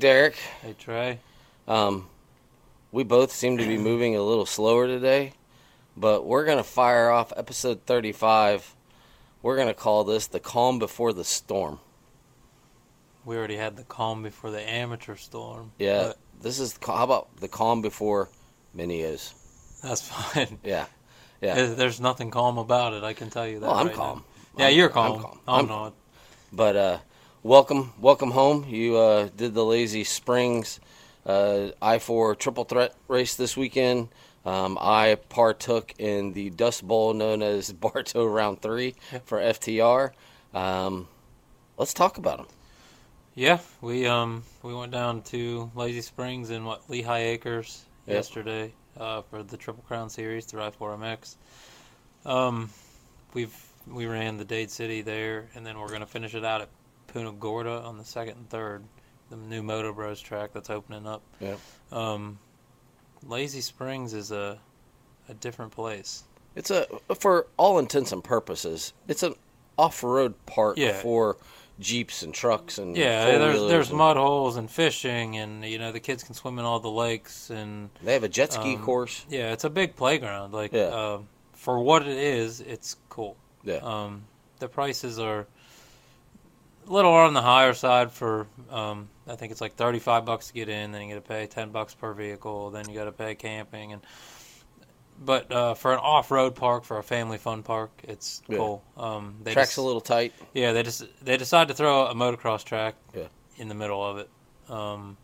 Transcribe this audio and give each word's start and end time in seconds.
Derac. 0.00 0.34
Hey 0.62 0.74
Trey. 0.78 1.18
Um, 1.68 2.06
we 2.90 3.04
both 3.04 3.30
seem 3.32 3.58
to 3.58 3.66
be 3.66 3.76
moving 3.90 4.16
a 4.16 4.22
little 4.22 4.46
slower 4.46 4.86
today, 4.86 5.34
but 5.96 6.24
we're 6.24 6.46
gonna 6.46 6.64
fire 6.64 7.10
off 7.10 7.32
episode 7.36 7.82
35. 7.86 8.74
We're 9.42 9.56
gonna 9.58 9.74
call 9.74 10.04
this 10.04 10.26
the 10.26 10.40
calm 10.40 10.78
before 10.78 11.12
the 11.12 11.24
storm. 11.24 11.80
We 13.26 13.36
already 13.36 13.56
had 13.56 13.76
the 13.76 13.84
calm 13.84 14.22
before 14.22 14.50
the 14.50 14.60
amateur 14.68 15.16
storm. 15.16 15.72
Yeah, 15.78 16.08
but 16.08 16.18
this 16.42 16.58
is 16.58 16.78
how 16.84 17.04
about 17.04 17.36
the 17.36 17.48
calm 17.48 17.82
before 17.82 18.30
Minios? 18.74 19.34
that's 19.82 20.00
fine. 20.08 20.58
Yeah, 20.64 20.86
yeah. 21.42 21.66
There's 21.74 22.00
nothing 22.00 22.30
calm 22.30 22.56
about 22.56 22.94
it. 22.94 23.04
I 23.04 23.12
can 23.12 23.28
tell 23.28 23.46
you 23.46 23.60
that. 23.60 23.66
Well, 23.66 23.76
I'm 23.76 23.88
right 23.88 23.94
calm. 23.96 24.24
now. 24.56 24.64
Yeah, 24.64 24.68
I'm- 24.68 24.76
you're 24.78 24.88
I'm 24.88 24.92
calm. 24.94 25.22
calm. 25.22 25.40
I'm, 25.46 25.60
I'm 25.60 25.66
not. 25.68 25.94
But 26.52 26.76
uh, 26.76 26.98
welcome, 27.42 27.92
welcome 28.00 28.30
home. 28.32 28.66
You 28.68 28.96
uh, 28.96 29.28
did 29.36 29.54
the 29.54 29.64
Lazy 29.64 30.04
Springs 30.04 30.80
uh, 31.26 31.68
I 31.80 31.98
four 31.98 32.34
triple 32.34 32.64
threat 32.64 32.94
race 33.08 33.34
this 33.34 33.56
weekend. 33.56 34.08
Um, 34.44 34.78
I 34.80 35.18
partook 35.28 35.94
in 35.98 36.32
the 36.32 36.50
Dust 36.50 36.86
Bowl 36.86 37.12
known 37.12 37.42
as 37.42 37.72
Bartow 37.74 38.26
Round 38.26 38.60
Three 38.60 38.94
for 39.24 39.38
FTR. 39.38 40.12
Um, 40.54 41.08
let's 41.76 41.92
talk 41.92 42.18
about 42.18 42.38
them. 42.38 42.46
Yeah, 43.34 43.58
we 43.80 44.06
um 44.06 44.42
we 44.62 44.74
went 44.74 44.92
down 44.92 45.22
to 45.24 45.70
Lazy 45.74 46.00
Springs 46.00 46.50
and 46.50 46.66
what 46.66 46.88
Lehigh 46.88 47.20
Acres 47.20 47.84
Yep. 48.06 48.16
yesterday 48.16 48.72
uh, 48.98 49.22
for 49.22 49.42
the 49.42 49.56
Triple 49.56 49.84
Crown 49.86 50.08
Series 50.10 50.46
through 50.46 50.62
I4MX. 50.62 51.36
Um, 52.24 52.70
we've 53.34 53.54
we 53.86 54.06
ran 54.06 54.36
the 54.36 54.44
Dade 54.44 54.70
City 54.70 55.02
there, 55.02 55.48
and 55.54 55.64
then 55.64 55.78
we're 55.78 55.90
gonna 55.90 56.06
finish 56.06 56.34
it 56.34 56.44
out 56.44 56.62
at 56.62 56.68
Punta 57.12 57.32
Gorda 57.32 57.82
on 57.82 57.98
the 57.98 58.04
second 58.04 58.36
and 58.36 58.50
third, 58.50 58.82
the 59.30 59.36
new 59.36 59.62
Moto 59.62 59.92
Bros 59.92 60.20
track 60.20 60.50
that's 60.52 60.70
opening 60.70 61.06
up. 61.06 61.22
Yep. 61.40 61.58
Um, 61.92 62.38
Lazy 63.26 63.60
Springs 63.60 64.14
is 64.14 64.30
a 64.32 64.58
a 65.28 65.34
different 65.34 65.72
place. 65.72 66.24
It's 66.56 66.70
a 66.70 66.86
for 67.18 67.46
all 67.56 67.78
intents 67.78 68.12
and 68.12 68.22
purposes, 68.24 68.92
it's 69.08 69.22
an 69.22 69.34
off-road 69.78 70.34
park 70.46 70.76
Yeah. 70.78 71.00
for 71.00 71.36
jeeps 71.78 72.22
and 72.22 72.34
trucks 72.34 72.76
and 72.78 72.96
Yeah, 72.96 73.38
there's 73.38 73.60
there's 73.70 73.88
and- 73.90 73.98
mud 73.98 74.16
holes 74.16 74.56
and 74.56 74.70
fishing, 74.70 75.36
and 75.36 75.64
you 75.64 75.78
know 75.78 75.92
the 75.92 76.00
kids 76.00 76.22
can 76.22 76.34
swim 76.34 76.58
in 76.58 76.64
all 76.64 76.80
the 76.80 76.90
lakes 76.90 77.50
and 77.50 77.90
They 78.02 78.12
have 78.14 78.24
a 78.24 78.28
jet 78.28 78.52
ski 78.52 78.74
um, 78.74 78.82
course. 78.82 79.24
Yeah, 79.28 79.52
it's 79.52 79.64
a 79.64 79.70
big 79.70 79.96
playground. 79.96 80.52
Like, 80.52 80.72
Yeah. 80.72 80.86
um, 81.14 81.28
for 81.52 81.78
what 81.78 82.02
it 82.02 82.16
is, 82.18 82.60
it's 82.60 82.96
cool. 83.08 83.36
Yeah. 83.64 83.76
Um, 83.76 84.24
the 84.58 84.68
prices 84.68 85.18
are 85.18 85.46
a 86.90 86.92
little 86.92 87.12
on 87.12 87.32
the 87.34 87.40
higher 87.42 87.72
side 87.72 88.10
for. 88.10 88.46
Um, 88.68 89.08
I 89.28 89.36
think 89.36 89.52
it's 89.52 89.60
like 89.60 89.76
thirty-five 89.76 90.24
bucks 90.24 90.48
to 90.48 90.52
get 90.52 90.68
in. 90.68 90.92
Then 90.92 91.02
you 91.02 91.14
got 91.14 91.22
to 91.24 91.28
pay 91.28 91.46
ten 91.46 91.70
bucks 91.70 91.94
per 91.94 92.12
vehicle. 92.12 92.70
Then 92.70 92.88
you 92.88 92.94
got 92.94 93.04
to 93.04 93.12
pay 93.12 93.34
camping 93.34 93.92
and. 93.92 94.02
But 95.22 95.52
uh, 95.52 95.74
for 95.74 95.92
an 95.92 95.98
off-road 95.98 96.54
park, 96.54 96.84
for 96.84 96.96
a 96.96 97.02
family 97.02 97.36
fun 97.36 97.62
park, 97.62 97.90
it's 98.04 98.40
Yeah. 98.48 98.56
cool. 98.56 98.82
Um, 98.96 99.36
they 99.42 99.52
Track's 99.52 99.70
just- 99.70 99.78
a 99.78 99.82
little 99.82 100.00
tight. 100.00 100.32
yeah, 100.54 100.72
they 100.72 100.82
just 100.82 101.04
they 101.22 101.36
decided 101.36 101.68
to 101.68 101.74
throw 101.74 102.06
a 102.06 102.14
motocross 102.14 102.64
track 102.64 102.94
Yeah. 103.14 103.24
in 103.56 103.68
the 103.68 103.74
middle 103.74 104.02
of 104.02 104.16
it. 104.16 104.30
Um, 104.70 105.18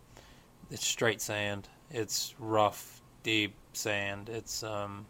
it's 0.70 0.86
straight 0.86 1.22
sand. 1.22 1.66
It's 1.90 2.34
rough, 2.38 3.00
deep 3.22 3.54
sand. 3.72 4.28
It's 4.28 4.62
um, 4.62 5.06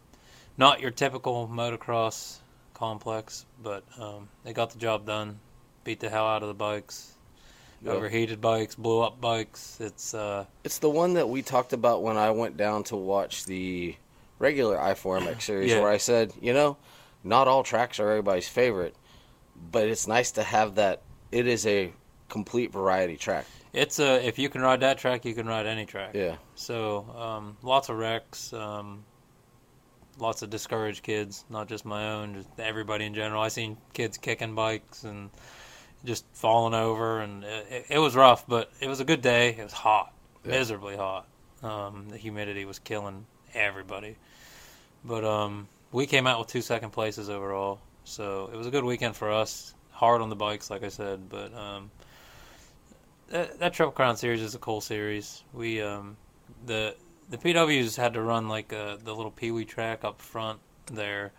not 0.57 0.81
your 0.81 0.93
typical 0.93 1.48
motocross 1.48 2.39
complex, 2.73 3.45
but 3.61 3.83
um, 3.98 4.29
they 4.45 4.53
got 4.53 4.70
the 4.70 4.79
job 4.79 5.05
done. 5.05 5.41
Beat 5.86 6.01
the 6.01 6.11
hell 6.11 6.27
out 6.27 6.42
of 6.42 6.48
the 6.48 6.55
bikes. 6.55 7.14
Yeah. 7.80 7.92
Overheated 7.92 8.41
bikes, 8.41 8.74
blew 8.74 9.01
up 9.02 9.20
bikes. 9.20 9.79
It's 9.80 10.13
uh, 10.14 10.47
It's 10.64 10.79
the 10.79 10.91
one 10.91 11.14
that 11.14 11.29
we 11.29 11.42
talked 11.42 11.73
about 11.73 12.02
when 12.02 12.17
I 12.17 12.30
went 12.33 12.57
down 12.57 12.83
to 12.85 12.97
watch 12.97 13.45
the 13.45 13.95
regular 14.41 14.77
I4MX 14.77 15.42
series, 15.51 15.70
Yeah. 15.70 15.80
where 15.80 15.91
I 15.91 15.98
said, 15.98 16.33
you 16.41 16.52
know, 16.52 16.77
not 17.23 17.47
all 17.48 17.63
tracks 17.63 18.01
are 18.01 18.11
everybody's 18.11 18.48
favorite, 18.48 18.97
but 19.70 19.86
it's 19.89 20.08
nice 20.08 20.33
to 20.33 20.42
have 20.42 20.74
that. 20.74 21.02
It 21.30 21.47
is 21.47 21.64
a 21.67 21.92
complete 22.29 22.73
variety 22.73 23.17
track. 23.17 23.47
it's 23.73 24.01
a 24.01 24.27
if 24.27 24.39
you 24.41 24.48
can 24.48 24.61
ride 24.63 24.80
that 24.80 24.98
track, 24.98 25.24
you 25.24 25.35
can 25.35 25.47
ride 25.47 25.67
any 25.67 25.86
track. 25.86 26.14
Yeah, 26.14 26.36
So 26.57 27.07
um, 27.17 27.57
lots 27.63 27.89
of 27.91 27.97
wrecks, 27.98 28.53
um, 28.53 29.05
lots 30.18 30.42
of 30.42 30.51
discouraged 30.51 31.03
kids, 31.05 31.45
not 31.51 31.68
just 31.68 31.85
my 31.85 32.11
own, 32.11 32.35
just 32.35 32.48
everybody 32.58 33.05
in 33.05 33.14
general. 33.14 33.41
I 33.42 33.48
seen 33.48 33.77
kids 33.92 34.18
kicking 34.18 34.55
bikes 34.57 35.05
and 35.05 35.30
just 36.06 36.24
falling 36.33 36.72
over, 36.74 37.20
and 37.20 37.44
it, 37.44 37.86
it 37.90 37.98
was 37.98 38.17
rough, 38.17 38.46
but 38.46 38.70
it 38.80 38.89
was 38.89 39.00
a 39.00 39.05
good 39.05 39.20
day. 39.22 39.50
It 39.58 39.62
was 39.62 39.72
hot, 39.72 40.12
Yeah. 40.44 40.52
miserably 40.52 40.96
hot. 40.96 41.27
Um, 41.62 42.08
the 42.08 42.17
humidity 42.17 42.64
was 42.64 42.78
killing 42.78 43.27
everybody, 43.55 44.17
but 45.05 45.24
um, 45.24 45.68
we 45.92 46.06
came 46.06 46.27
out 46.27 46.39
with 46.39 46.48
two 46.48 46.62
second 46.62 46.90
places 46.90 47.28
overall, 47.28 47.80
so 48.05 48.48
it 48.52 48.56
was 48.56 48.67
a 48.67 48.70
good 48.70 48.84
weekend 48.84 49.17
for 49.17 49.30
us. 49.33 49.74
Hard 49.90 50.20
on 50.20 50.28
the 50.28 50.36
bikes, 50.36 50.70
like 50.70 50.84
I 50.84 50.89
said, 50.89 51.28
but 51.28 51.52
um, 51.55 51.90
that, 53.28 53.58
that 53.58 53.73
Triple 53.73 53.92
Crown 53.92 54.17
series 54.17 54.42
is 54.42 54.55
a 54.55 54.58
cool 54.58 54.80
series. 54.80 55.42
We 55.52 55.80
um, 55.80 56.17
the 56.67 56.94
the 57.30 57.38
PWs 57.38 57.96
had 57.96 58.14
to 58.14 58.20
run 58.23 58.48
like 58.48 58.73
uh, 58.73 58.96
the 59.02 59.14
little 59.14 59.33
Pee 59.33 59.50
Wee 59.50 59.64
track 59.64 60.05
up 60.05 60.20
front 60.20 60.61
there, 60.92 61.33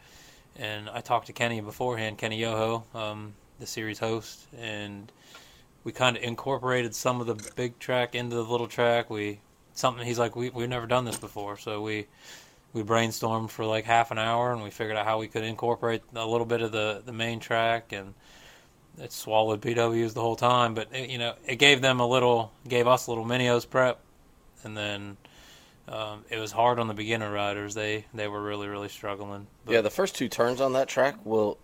and 0.57 0.89
I 0.89 1.01
talked 1.01 1.27
to 1.27 1.33
Kenny 1.33 1.61
beforehand, 1.61 2.17
Kenny 2.17 2.37
Yoho, 2.39 2.83
um, 2.93 3.33
the 3.59 3.67
series 3.67 3.99
host, 3.99 4.47
and 4.57 5.11
we 5.83 5.91
kind 5.91 6.17
of 6.17 6.23
incorporated 6.23 6.93
some 6.93 7.21
of 7.21 7.27
the 7.27 7.51
big 7.55 7.79
track 7.79 8.15
into 8.15 8.35
the 8.35 8.43
little 8.43 8.67
track. 8.67 9.09
We 9.09 9.39
something 9.73 10.05
he's 10.05 10.19
like 10.19 10.35
we 10.35 10.49
we've 10.49 10.69
never 10.69 10.87
done 10.87 11.05
this 11.05 11.17
before, 11.17 11.57
so 11.57 11.81
we 11.81 12.07
we 12.73 12.83
brainstormed 12.83 13.49
for 13.49 13.65
like 13.65 13.85
half 13.85 14.11
an 14.11 14.17
hour 14.17 14.51
and 14.51 14.61
we 14.63 14.69
figured 14.69 14.97
out 14.97 15.05
how 15.05 15.19
we 15.19 15.27
could 15.27 15.43
incorporate 15.43 16.01
a 16.15 16.27
little 16.27 16.45
bit 16.45 16.61
of 16.61 16.71
the 16.71 17.01
the 17.05 17.13
main 17.13 17.39
track 17.39 17.91
and 17.91 18.13
it 18.99 19.11
swallowed 19.11 19.61
PWs 19.61 20.13
the 20.13 20.21
whole 20.21 20.35
time, 20.35 20.73
but 20.73 20.87
it, 20.93 21.09
you 21.09 21.17
know 21.17 21.35
it 21.45 21.57
gave 21.57 21.81
them 21.81 21.99
a 21.99 22.07
little, 22.07 22.51
gave 22.67 22.87
us 22.87 23.07
a 23.07 23.11
little 23.11 23.25
Minios 23.25 23.69
prep, 23.69 23.99
and 24.63 24.75
then 24.75 25.17
um, 25.87 26.25
it 26.29 26.39
was 26.39 26.51
hard 26.51 26.79
on 26.79 26.87
the 26.87 26.93
beginner 26.93 27.31
riders. 27.31 27.73
They 27.75 28.05
they 28.13 28.27
were 28.27 28.41
really 28.41 28.67
really 28.67 28.89
struggling. 28.89 29.47
But, 29.65 29.73
yeah. 29.73 29.81
The 29.81 29.89
first 29.89 30.15
two 30.15 30.27
turns 30.27 30.61
on 30.61 30.73
that 30.73 30.87
track 30.87 31.25
will 31.25 31.57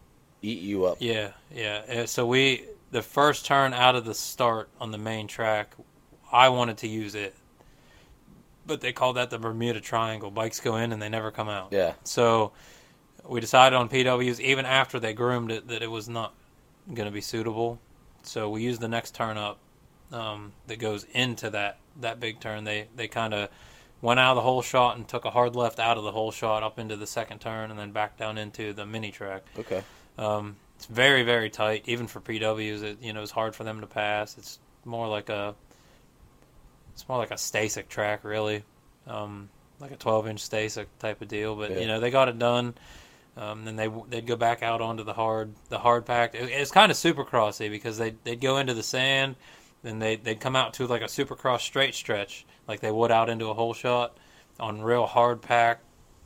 eat 0.43 0.61
you 0.61 0.85
up. 0.85 0.97
yeah 0.99 1.31
yeah. 1.53 2.05
So 2.05 2.25
we 2.27 2.65
the 2.91 3.01
first 3.01 3.45
turn 3.45 3.73
out 3.73 3.95
of 3.95 4.05
the 4.05 4.13
start 4.13 4.69
on 4.79 4.91
the 4.91 4.97
main 4.99 5.27
track, 5.27 5.73
I 6.31 6.49
wanted 6.49 6.77
to 6.79 6.87
use 6.87 7.15
it, 7.15 7.33
but 8.67 8.81
they 8.81 8.93
called 8.93 9.15
that 9.17 9.31
the 9.31 9.39
Bermuda 9.39 9.81
Triangle. 9.81 10.29
Bikes 10.29 10.59
go 10.59 10.75
in 10.75 10.91
and 10.91 11.01
they 11.01 11.09
never 11.09 11.31
come 11.31 11.49
out. 11.49 11.69
Yeah, 11.71 11.93
So 12.03 12.51
we 13.27 13.39
decided 13.39 13.75
on 13.75 13.89
PWs 13.89 14.39
even 14.39 14.65
after 14.65 14.99
they 14.99 15.13
groomed 15.13 15.51
it 15.51 15.67
that 15.69 15.81
it 15.81 15.89
was 15.89 16.07
not 16.07 16.33
going 16.93 17.07
to 17.07 17.11
be 17.11 17.21
suitable. 17.21 17.79
So 18.21 18.49
we 18.49 18.61
used 18.61 18.79
the 18.81 18.87
next 18.87 19.15
turn 19.15 19.37
up 19.37 19.57
um, 20.11 20.53
that 20.67 20.77
goes 20.77 21.05
into 21.13 21.49
that 21.51 21.79
that 22.01 22.19
big 22.19 22.39
turn. 22.41 22.63
They 22.63 22.87
they 22.95 23.07
kind 23.07 23.33
of 23.33 23.49
went 24.01 24.19
out 24.19 24.31
of 24.31 24.35
the 24.35 24.41
whole 24.41 24.61
shot 24.61 24.97
and 24.97 25.07
took 25.07 25.25
a 25.25 25.31
hard 25.31 25.55
left 25.55 25.79
out 25.79 25.97
of 25.97 26.03
the 26.03 26.11
whole 26.11 26.31
shot 26.31 26.61
up 26.61 26.77
into 26.77 26.95
the 26.95 27.07
second 27.07 27.39
turn 27.39 27.71
and 27.71 27.79
then 27.79 27.91
back 27.91 28.17
down 28.17 28.37
into 28.37 28.73
the 28.73 28.85
mini 28.85 29.11
track. 29.11 29.43
okay. 29.57 29.81
Um, 30.17 30.55
it's 30.75 30.85
very 30.85 31.23
very 31.23 31.49
tight 31.49 31.83
even 31.87 32.07
for 32.07 32.19
PWs. 32.19 32.83
It 32.83 32.97
you 33.01 33.13
know 33.13 33.21
it's 33.21 33.31
hard 33.31 33.55
for 33.55 33.63
them 33.63 33.81
to 33.81 33.87
pass. 33.87 34.37
It's 34.37 34.59
more 34.85 35.07
like 35.07 35.29
a 35.29 35.55
it's 36.93 37.07
more 37.07 37.17
like 37.17 37.31
a 37.31 37.35
STACYC 37.35 37.87
track 37.87 38.23
really, 38.23 38.63
um, 39.07 39.49
like 39.79 39.91
a 39.91 39.95
12 39.95 40.27
inch 40.27 40.41
STACYC 40.49 40.85
type 40.99 41.21
of 41.21 41.27
deal. 41.27 41.55
But 41.55 41.71
Yeah. 41.71 41.79
you 41.79 41.87
know 41.87 41.99
they 41.99 42.11
got 42.11 42.27
it 42.29 42.37
done. 42.37 42.75
Um, 43.35 43.65
then 43.65 43.75
they 43.75 43.89
they'd 44.09 44.27
go 44.27 44.35
back 44.35 44.61
out 44.61 44.79
onto 44.81 45.03
the 45.03 45.13
hard 45.13 45.53
the 45.69 45.79
hard 45.79 46.05
packed. 46.05 46.35
It, 46.35 46.49
it's 46.51 46.69
kind 46.71 46.91
of 46.91 46.97
supercrossy 46.97 47.69
because 47.69 47.97
they 47.97 48.13
they'd 48.23 48.39
go 48.41 48.57
into 48.57 48.73
the 48.75 48.83
sand, 48.83 49.35
then 49.81 49.99
they 49.99 50.17
they'd 50.17 50.39
come 50.39 50.55
out 50.55 50.75
to 50.75 50.85
like 50.87 51.01
a 51.01 51.05
supercross 51.05 51.61
straight 51.61 51.95
stretch 51.95 52.45
like 52.67 52.79
they 52.79 52.91
would 52.91 53.11
out 53.11 53.29
into 53.29 53.49
a 53.49 53.53
hole 53.53 53.73
shot 53.73 54.15
on 54.59 54.81
real 54.81 55.05
hard 55.07 55.41
pack 55.41 55.81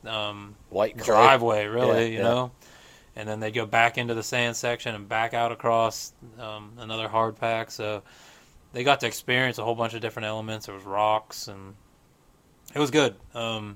um, 0.06 0.56
White 0.70 0.98
driveway, 0.98 1.66
really, 1.66 2.02
Yeah, 2.04 2.08
you 2.10 2.18
yeah. 2.18 2.24
know. 2.24 2.52
And 3.18 3.28
then 3.28 3.40
they 3.40 3.50
go 3.52 3.66
back 3.66 3.98
into 3.98 4.14
the 4.14 4.22
sand 4.22 4.56
section 4.56 4.94
and 4.96 5.10
back 5.10 5.34
out 5.34 5.52
across 5.52 6.14
um, 6.40 6.74
another 6.78 7.08
hard 7.08 7.36
pack. 7.36 7.72
So 7.72 8.04
they 8.74 8.84
got 8.84 9.00
to 9.00 9.08
experience 9.08 9.58
a 9.58 9.64
whole 9.64 9.74
bunch 9.76 9.96
of 9.96 10.02
different 10.02 10.28
elements. 10.28 10.68
There 10.68 10.76
was 10.76 10.84
rocks, 10.84 11.48
and 11.48 11.74
it 12.76 12.80
was 12.80 12.92
good. 12.92 13.16
Um, 13.34 13.76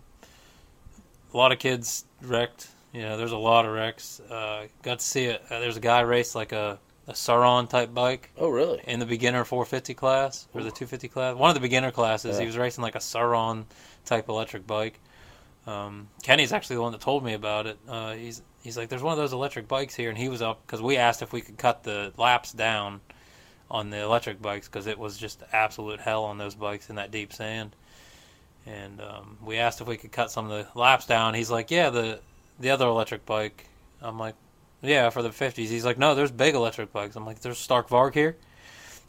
a 1.33 1.37
lot 1.37 1.51
of 1.51 1.57
kids 1.59 2.05
wrecked. 2.21 2.67
You 2.93 3.01
know, 3.01 3.17
there's 3.17 3.31
a 3.31 3.37
lot 3.37 3.65
of 3.65 3.73
wrecks. 3.73 4.19
Uh, 4.19 4.67
got 4.83 4.99
to 4.99 5.05
see 5.05 5.25
it. 5.25 5.41
Uh, 5.49 5.59
there's 5.59 5.77
a 5.77 5.81
guy 5.81 6.01
race 6.01 6.35
like 6.35 6.51
a 6.51 6.79
a 7.07 7.15
Sur-Ron 7.15 7.67
type 7.67 7.95
bike 7.95 8.29
Oh, 8.37 8.49
really? 8.49 8.79
in 8.85 8.99
the 8.99 9.07
beginner 9.07 9.43
450 9.43 9.95
class 9.95 10.47
or 10.53 10.61
the 10.61 10.69
250 10.69 11.07
class. 11.07 11.35
One 11.35 11.49
of 11.49 11.55
the 11.55 11.59
beginner 11.59 11.89
classes, 11.89 12.35
Yeah. 12.35 12.41
he 12.41 12.45
was 12.45 12.57
racing 12.59 12.83
like 12.83 12.93
a 12.93 13.01
Sur-Ron 13.01 13.65
type 14.05 14.29
electric 14.29 14.67
bike. 14.67 14.99
Um, 15.67 16.07
Kenny's 16.23 16.51
actually 16.53 16.77
the 16.77 16.81
one 16.81 16.91
that 16.91 17.01
told 17.01 17.23
me 17.23 17.33
about 17.33 17.67
it. 17.67 17.77
Uh, 17.87 18.13
he's 18.13 18.41
he's 18.63 18.77
like, 18.77 18.89
there's 18.89 19.03
one 19.03 19.11
of 19.11 19.17
those 19.17 19.33
electric 19.33 19.67
bikes 19.67 19.95
here, 19.95 20.09
and 20.09 20.17
he 20.17 20.27
was 20.29 20.41
up 20.41 20.65
because 20.65 20.81
we 20.81 20.97
asked 20.97 21.21
if 21.21 21.31
we 21.33 21.41
could 21.41 21.57
cut 21.57 21.83
the 21.83 22.11
laps 22.17 22.51
down 22.51 23.01
on 23.69 23.89
the 23.89 23.97
electric 23.97 24.41
bikes 24.41 24.67
because 24.67 24.87
it 24.87 24.97
was 24.99 25.17
just 25.17 25.43
absolute 25.53 25.99
hell 25.99 26.23
on 26.25 26.37
those 26.37 26.55
bikes 26.55 26.89
in 26.89 26.95
that 26.97 27.11
deep 27.11 27.31
sand. 27.31 27.75
And 28.65 29.01
um, 29.01 29.37
we 29.43 29.57
asked 29.57 29.81
if 29.81 29.87
we 29.87 29.97
could 29.97 30.11
cut 30.11 30.29
some 30.31 30.49
of 30.49 30.51
the 30.73 30.79
laps 30.79 31.05
down. 31.05 31.33
He's 31.35 31.49
like, 31.51 31.69
"Yeah, 31.71 31.89
the 31.91 32.19
the 32.59 32.71
other 32.71 32.87
electric 32.87 33.25
bike." 33.25 33.67
I'm 34.01 34.17
like, 34.19 34.35
"Yeah, 34.81 35.09
for 35.11 35.21
the 35.21 35.29
50s." 35.29 35.55
He's 35.69 35.85
like, 35.85 35.97
"No, 35.99 36.15
there's 36.15 36.31
big 36.31 36.55
electric 36.55 36.91
bikes." 36.91 37.15
I'm 37.15 37.25
like, 37.25 37.39
"There's 37.41 37.57
Stark 37.59 37.87
Varg 37.89 38.13
here." 38.15 38.35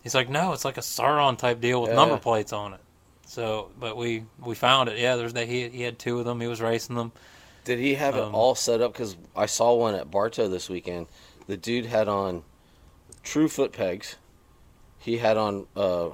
He's 0.03 0.15
like, 0.15 0.29
"No, 0.29 0.53
it's 0.53 0.65
like 0.67 0.77
a 0.79 0.83
Sur-Ron 0.83 1.37
type 1.37 1.61
deal 1.63 1.81
with 1.81 1.91
Yeah. 1.91 1.97
number 1.97 2.19
plates 2.19 2.53
on 2.53 2.75
it." 2.75 2.81
So, 3.33 3.71
but 3.81 3.97
we 3.97 4.25
we 4.45 4.55
found 4.55 4.91
it. 4.91 4.99
Yeah, 4.99 5.17
there's 5.17 5.33
that. 5.33 5.49
He 5.49 5.67
he 5.71 5.81
had 5.81 5.99
two 5.99 6.19
of 6.19 6.27
them. 6.27 6.43
He 6.43 6.47
was 6.47 6.61
racing 6.61 6.97
them. 6.97 7.13
Did 7.65 7.79
he 7.79 7.95
have 7.95 8.15
it 8.15 8.25
Um, 8.25 8.35
all 8.35 8.55
set 8.55 8.83
up? 8.83 8.93
Because 8.93 9.17
I 9.35 9.47
saw 9.47 9.73
one 9.75 9.95
at 9.95 10.11
Bartow 10.11 10.49
this 10.49 10.69
weekend. 10.69 11.07
The 11.47 11.57
dude 11.57 11.87
had 11.87 12.09
on 12.09 12.43
true 13.23 13.49
foot 13.49 13.73
pegs. 13.73 14.17
He 14.99 15.17
had 15.17 15.39
on, 15.39 15.67
uh, 15.75 16.09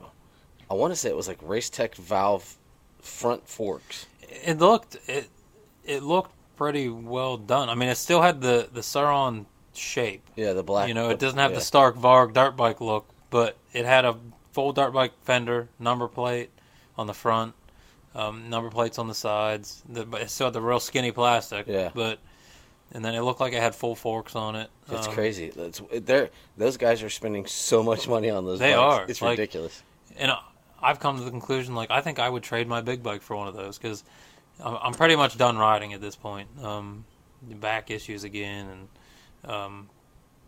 I 0.70 0.75
want 0.75 0.93
to 0.93 0.97
say 0.97 1.09
it 1.09 1.17
was 1.17 1.26
like 1.26 1.38
Race 1.43 1.69
Tech 1.69 1.97
valve 1.97 2.56
front 3.03 3.49
forks. 3.49 4.06
It 4.44 4.59
looked 4.59 4.97
it 5.09 5.29
it 5.85 6.05
looked 6.05 6.31
pretty 6.56 6.88
well 6.88 7.37
done. 7.37 7.69
I 7.69 7.75
mean, 7.75 7.88
it 7.88 7.97
still 7.97 8.23
had 8.23 8.41
the 8.43 8.69
the 8.73 8.85
Sur-Ron 8.85 9.47
shape. 9.75 10.23
Yeah, 10.37 10.53
the 10.53 10.62
black. 10.62 10.87
you 10.87 10.94
know, 10.94 11.11
it 11.11 11.19
doesn't 11.19 11.38
have 11.41 11.50
yeah. 11.50 11.59
the 11.59 11.65
Stark 11.65 11.97
Varg 11.97 12.32
dirt 12.32 12.56
bike 12.56 12.81
look, 12.81 13.09
but 13.31 13.56
it 13.73 13.87
had 13.87 14.05
a 14.05 14.17
full 14.53 14.73
dirt 14.73 14.93
bike 14.93 15.15
fender, 15.25 15.69
number 15.81 16.06
plate 16.06 16.50
on 16.98 17.06
the 17.06 17.14
front, 17.14 17.54
um, 18.14 18.50
number 18.50 18.68
plates 18.70 18.98
on 18.98 19.08
the 19.08 19.14
sides. 19.14 19.82
The, 19.88 20.04
but 20.04 20.20
it 20.20 20.30
still 20.30 20.48
had 20.48 20.54
the 20.54 20.60
real 20.60 20.80
skinny 20.80 21.12
plastic. 21.12 21.66
Yeah. 21.66 21.90
But 21.94 22.18
and 22.92 23.04
then 23.04 23.14
it 23.14 23.22
looked 23.22 23.40
like 23.40 23.52
it 23.52 23.60
had 23.62 23.74
full 23.74 23.94
forks 23.94 24.34
on 24.36 24.56
it. 24.56 24.68
It's 24.90 25.06
Um, 25.06 25.14
crazy. 25.14 25.50
That's 25.50 25.80
they're 25.92 26.30
those 26.56 26.76
guys 26.76 27.02
are 27.02 27.10
spending 27.10 27.46
so 27.46 27.82
much 27.82 28.08
money 28.08 28.28
on 28.30 28.44
those. 28.44 28.58
They 28.58 28.72
bikes. 28.72 28.78
are, 28.78 29.04
It's 29.08 29.22
like- 29.22 29.38
ridiculous. 29.38 29.82
and 30.16 30.32
I've 30.82 31.00
come 31.00 31.18
to 31.18 31.24
the 31.24 31.30
conclusion 31.30 31.74
like 31.74 31.90
I 31.90 32.00
think 32.00 32.18
I 32.18 32.28
would 32.28 32.42
trade 32.42 32.66
my 32.68 32.80
big 32.80 33.02
bike 33.02 33.22
for 33.22 33.36
one 33.36 33.48
of 33.48 33.54
those 33.54 33.78
because 33.78 34.04
I'm 34.60 34.76
I'm 34.82 34.94
pretty 34.94 35.16
much 35.16 35.36
done 35.38 35.56
riding 35.58 35.92
at 35.92 36.00
this 36.00 36.16
point. 36.16 36.48
Um, 36.62 37.04
back 37.42 37.90
issues 37.92 38.24
again, 38.24 38.66
and 39.44 39.50
um, 39.52 39.88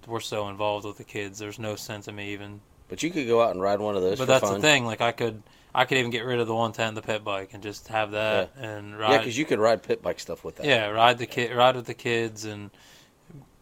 we're 0.08 0.18
so 0.20 0.48
involved 0.48 0.84
with 0.86 0.96
the 0.96 1.04
kids. 1.04 1.38
There's 1.38 1.58
no 1.58 1.76
sense 1.76 2.08
in 2.08 2.16
me 2.16 2.32
even. 2.32 2.60
But 2.88 3.02
you 3.04 3.10
could 3.10 3.28
go 3.28 3.40
out 3.40 3.52
and 3.52 3.60
ride 3.62 3.78
one 3.80 3.94
of 3.96 4.02
those. 4.02 4.18
But 4.18 4.26
that's 4.26 4.44
fun. 4.44 4.54
the 4.54 4.60
thing. 4.60 4.84
Like 4.86 5.00
I 5.00 5.12
could, 5.12 5.42
I 5.74 5.84
could 5.84 5.98
even 5.98 6.10
get 6.10 6.24
rid 6.24 6.40
of 6.40 6.46
the 6.46 6.54
110, 6.54 6.94
the 6.94 7.02
pit 7.02 7.22
bike, 7.24 7.50
and 7.52 7.62
just 7.62 7.88
have 7.88 8.10
that 8.12 8.52
and 8.58 8.98
ride. 8.98 9.12
Yeah, 9.12 9.18
because 9.18 9.38
you 9.38 9.44
could 9.44 9.58
ride 9.58 9.82
pit 9.82 10.02
bike 10.02 10.18
stuff 10.20 10.44
with 10.44 10.56
that. 10.56 10.66
yeah, 10.66 10.88
ride 10.88 11.18
the 11.18 11.26
kid, 11.26 11.54
ride 11.54 11.76
with 11.76 11.86
the 11.86 11.94
kids, 11.94 12.44
and 12.44 12.70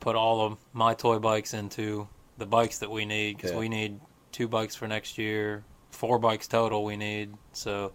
put 0.01 0.17
all 0.17 0.41
of 0.47 0.57
my 0.73 0.95
toy 0.95 1.19
bikes 1.19 1.53
into 1.55 2.09
the 2.39 2.47
bikes 2.47 2.79
that 2.79 2.91
we 2.91 3.05
need 3.05 3.37
because 3.37 3.51
Yeah. 3.53 3.59
we 3.59 3.69
need 3.69 4.01
two 4.33 4.49
bikes 4.49 4.75
for 4.75 4.87
next 4.87 5.19
year, 5.19 5.65
four 5.91 6.19
bikes 6.19 6.47
total 6.47 6.85
we 6.85 6.97
need. 6.97 7.35
So 7.53 7.93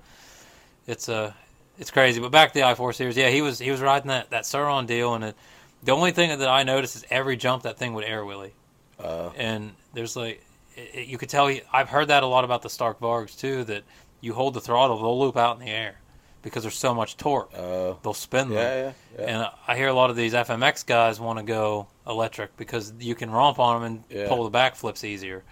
it's 0.86 1.08
a 1.10 1.36
it's 1.80 1.90
crazy. 1.92 2.20
But 2.20 2.32
back 2.32 2.50
to 2.54 2.60
the 2.60 2.66
i4 2.66 2.94
series, 2.94 3.18
yeah, 3.18 3.30
he 3.30 3.42
was 3.42 3.58
he 3.58 3.72
was 3.72 3.82
riding 3.82 4.10
that 4.10 4.30
that 4.32 4.46
Sur-Ron 4.46 4.86
deal, 4.86 5.14
and 5.16 5.24
it, 5.24 5.36
the 5.82 5.92
only 5.94 6.12
thing 6.12 6.38
that 6.38 6.48
I 6.48 6.64
noticed 6.64 6.96
is 6.96 7.06
every 7.10 7.36
jump 7.38 7.64
that 7.64 7.78
thing 7.78 7.94
would 7.94 8.04
air 8.06 8.22
wheelie, 8.24 8.52
Uh, 9.00 9.32
and 9.36 9.74
there's 9.94 10.16
like 10.16 10.44
it- 10.76 11.08
you 11.08 11.18
could 11.18 11.30
tell. 11.30 11.48
He, 11.48 11.62
I've 11.72 11.90
heard 11.90 12.10
that 12.10 12.22
a 12.24 12.28
lot 12.28 12.44
about 12.44 12.62
the 12.62 12.70
Stark 12.70 13.00
Vargs 13.00 13.38
too. 13.40 13.64
That 13.64 13.84
you 14.24 14.34
hold 14.34 14.54
the 14.54 14.62
throttle, 14.62 14.98
they'll 14.98 15.20
loop 15.20 15.38
out 15.38 15.60
in 15.60 15.66
the 15.66 15.72
air 15.72 15.96
because 16.42 16.64
there's 16.64 16.78
so 16.78 16.94
much 16.94 17.16
torque. 17.18 17.52
uh, 17.54 17.94
They'll 18.04 18.14
spin 18.14 18.50
them. 18.50 18.58
yeah, 18.58 18.76
yeah, 18.76 18.92
yeah. 19.20 19.26
And 19.44 19.48
I 19.68 19.76
hear 19.78 19.88
a 19.90 19.94
lot 19.94 20.10
of 20.10 20.16
these 20.16 20.34
FMX 20.34 20.86
guys 20.86 21.20
want 21.20 21.40
to 21.40 21.44
go 21.46 21.88
electric 22.08 22.56
because 22.58 22.94
you 23.00 23.16
can 23.16 23.30
romp 23.30 23.60
on 23.60 23.82
them 23.82 24.04
and 24.10 24.28
pull 24.30 24.44
the 24.46 24.50
back 24.50 24.76
flips 24.76 25.04
easier. 25.04 25.44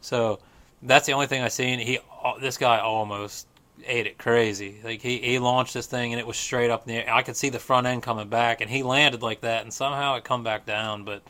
So 0.00 0.38
that's 0.82 1.06
the 1.06 1.12
only 1.12 1.26
thing 1.26 1.42
I 1.42 1.48
seen. 1.48 1.78
He, 1.78 1.98
this 2.40 2.56
guy 2.56 2.78
almost 2.78 3.46
ate 3.86 4.06
it 4.06 4.18
crazy. 4.18 4.80
Like 4.84 5.00
he, 5.02 5.18
he 5.18 5.38
launched 5.38 5.74
this 5.74 5.86
thing 5.86 6.12
and 6.12 6.20
it 6.20 6.26
was 6.26 6.36
straight 6.36 6.70
up 6.70 6.86
in 6.88 6.94
the 6.94 7.00
air. 7.06 7.14
I 7.14 7.22
could 7.22 7.36
see 7.36 7.48
the 7.50 7.58
front 7.58 7.86
end 7.86 8.02
coming 8.02 8.28
back, 8.28 8.60
and 8.60 8.70
he 8.70 8.82
landed 8.82 9.22
like 9.22 9.40
that, 9.42 9.62
and 9.62 9.72
somehow 9.72 10.14
it 10.16 10.24
come 10.24 10.42
back 10.44 10.66
down. 10.66 11.04
But 11.04 11.22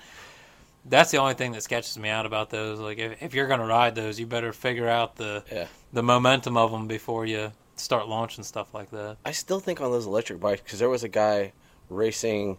that's 0.87 1.11
the 1.11 1.19
only 1.19 1.35
thing 1.35 1.53
that 1.53 1.63
sketches 1.63 1.97
me 1.99 2.09
out 2.09 2.27
about 2.27 2.51
those. 2.51 2.79
Like 2.79 2.99
if, 2.99 3.23
if 3.23 3.35
you're 3.35 3.47
gonna 3.49 3.67
ride 3.67 3.95
those, 3.95 4.19
you 4.21 4.27
better 4.27 4.53
figure 4.53 4.89
out 4.89 5.17
the 5.17 5.43
Yeah. 5.51 5.67
the 5.93 6.03
momentum 6.03 6.57
of 6.57 6.71
them 6.71 6.87
before 6.89 7.25
you 7.27 7.53
start 7.77 8.09
launching 8.09 8.45
stuff 8.45 8.73
like 8.75 8.91
that. 8.91 9.17
I 9.25 9.33
still 9.33 9.61
think 9.61 9.81
on 9.81 9.91
those 9.91 10.07
electric 10.07 10.41
bikes 10.41 10.61
because 10.63 10.79
there 10.79 10.89
was 10.91 11.03
a 11.05 11.09
guy 11.09 11.53
racing 11.89 12.59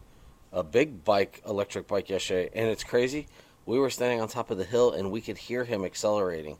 a 0.51 0.63
big 0.63 1.03
bike, 1.03 1.41
electric 1.45 1.87
bike 1.87 2.09
yesterday, 2.09 2.49
and 2.53 2.69
it's 2.69 2.83
crazy. 2.83 3.27
We 3.65 3.77
were 3.79 3.89
standing 3.89 4.21
on 4.21 4.27
top 4.27 4.51
of 4.51 4.57
the 4.57 4.63
hill 4.63 4.91
and 4.91 5.11
we 5.11 5.19
could 5.21 5.37
hear 5.37 5.63
him 5.65 5.83
accelerating. 5.83 6.57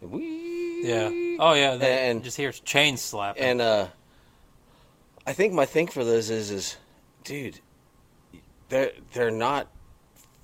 Whee! 0.00 0.82
Yeah. 0.82 1.08
Oh 1.38 1.52
yeah. 1.54 1.76
That, 1.76 1.86
And- 1.86 2.24
just 2.24 2.36
hear 2.36 2.52
chains 2.52 3.00
slapping. 3.02 3.42
And 3.42 3.60
uh, 3.60 3.86
I 5.26 5.32
think 5.32 5.52
my 5.52 5.66
thing 5.66 5.86
for 5.88 6.04
those 6.04 6.30
is, 6.30 6.50
is, 6.50 6.76
dude, 7.24 7.60
they're 8.68 8.92
they're 9.12 9.30
not 9.30 9.68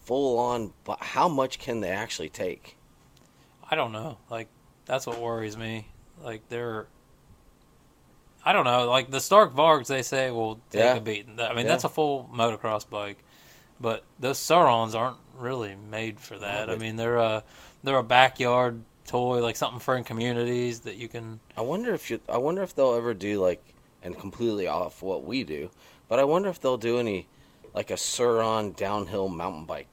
full 0.06 0.38
on. 0.38 0.72
But 0.84 1.02
how 1.02 1.28
much 1.28 1.58
can 1.58 1.80
they 1.80 1.90
actually 1.90 2.30
take? 2.30 2.76
I 3.68 3.74
don't 3.76 3.92
know. 3.92 4.18
Like 4.30 4.48
that's 4.86 5.06
what 5.06 5.20
worries 5.20 5.56
me. 5.56 5.88
Like 6.22 6.48
they're 6.48 6.86
I 8.44 8.52
don't 8.52 8.64
know. 8.64 8.88
Like 8.88 9.10
the 9.10 9.20
Stark 9.20 9.54
Vargs, 9.54 9.88
they 9.88 10.02
say 10.02 10.30
will 10.30 10.60
take 10.70 10.80
Yeah. 10.80 10.94
a 10.94 11.00
beating. 11.00 11.38
I 11.40 11.48
mean, 11.48 11.66
Yeah. 11.66 11.72
that's 11.72 11.84
a 11.84 11.88
full 11.88 12.30
motocross 12.32 12.88
bike, 12.88 13.18
but 13.80 14.04
those 14.20 14.38
Sur-Rons 14.38 14.94
aren't 14.94 15.16
really 15.36 15.74
made 15.74 16.20
for 16.20 16.38
that. 16.38 16.70
I 16.70 16.76
mean, 16.76 16.96
they're 16.96 17.16
a 17.18 17.42
they're 17.82 17.98
a 17.98 18.04
backyard 18.04 18.82
toy, 19.04 19.40
like 19.42 19.56
something 19.56 19.80
for 19.80 19.96
in 19.96 20.04
communities 20.04 20.80
that 20.80 20.96
you 20.96 21.08
can. 21.08 21.40
I 21.56 21.62
wonder 21.62 21.92
if 21.92 22.08
you. 22.10 22.20
I 22.28 22.38
wonder 22.38 22.62
if 22.62 22.74
they'll 22.74 22.94
ever 22.94 23.14
do 23.14 23.40
like, 23.40 23.62
and 24.02 24.16
completely 24.16 24.68
off 24.68 25.02
what 25.02 25.24
we 25.24 25.42
do, 25.42 25.70
but 26.08 26.20
I 26.20 26.24
wonder 26.24 26.48
if 26.48 26.60
they'll 26.60 26.76
do 26.76 26.98
any, 27.00 27.26
like 27.74 27.90
a 27.90 27.96
Sur-Ron 27.96 28.72
downhill 28.72 29.28
mountain 29.28 29.64
bike 29.64 29.88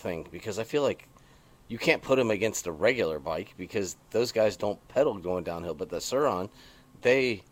thing 0.00 0.26
because 0.30 0.58
I 0.58 0.64
feel 0.64 0.82
like 0.82 1.06
you 1.68 1.78
can't 1.78 2.02
put 2.02 2.16
them 2.16 2.30
against 2.30 2.66
a 2.66 2.72
regular 2.72 3.18
bike 3.18 3.54
because 3.56 3.96
those 4.10 4.32
guys 4.32 4.56
don't 4.56 4.78
pedal 4.88 5.14
going 5.18 5.44
downhill, 5.44 5.74
but 5.74 5.88
the 5.88 6.00
Sur-Ron, 6.00 6.48
they, 7.02 7.42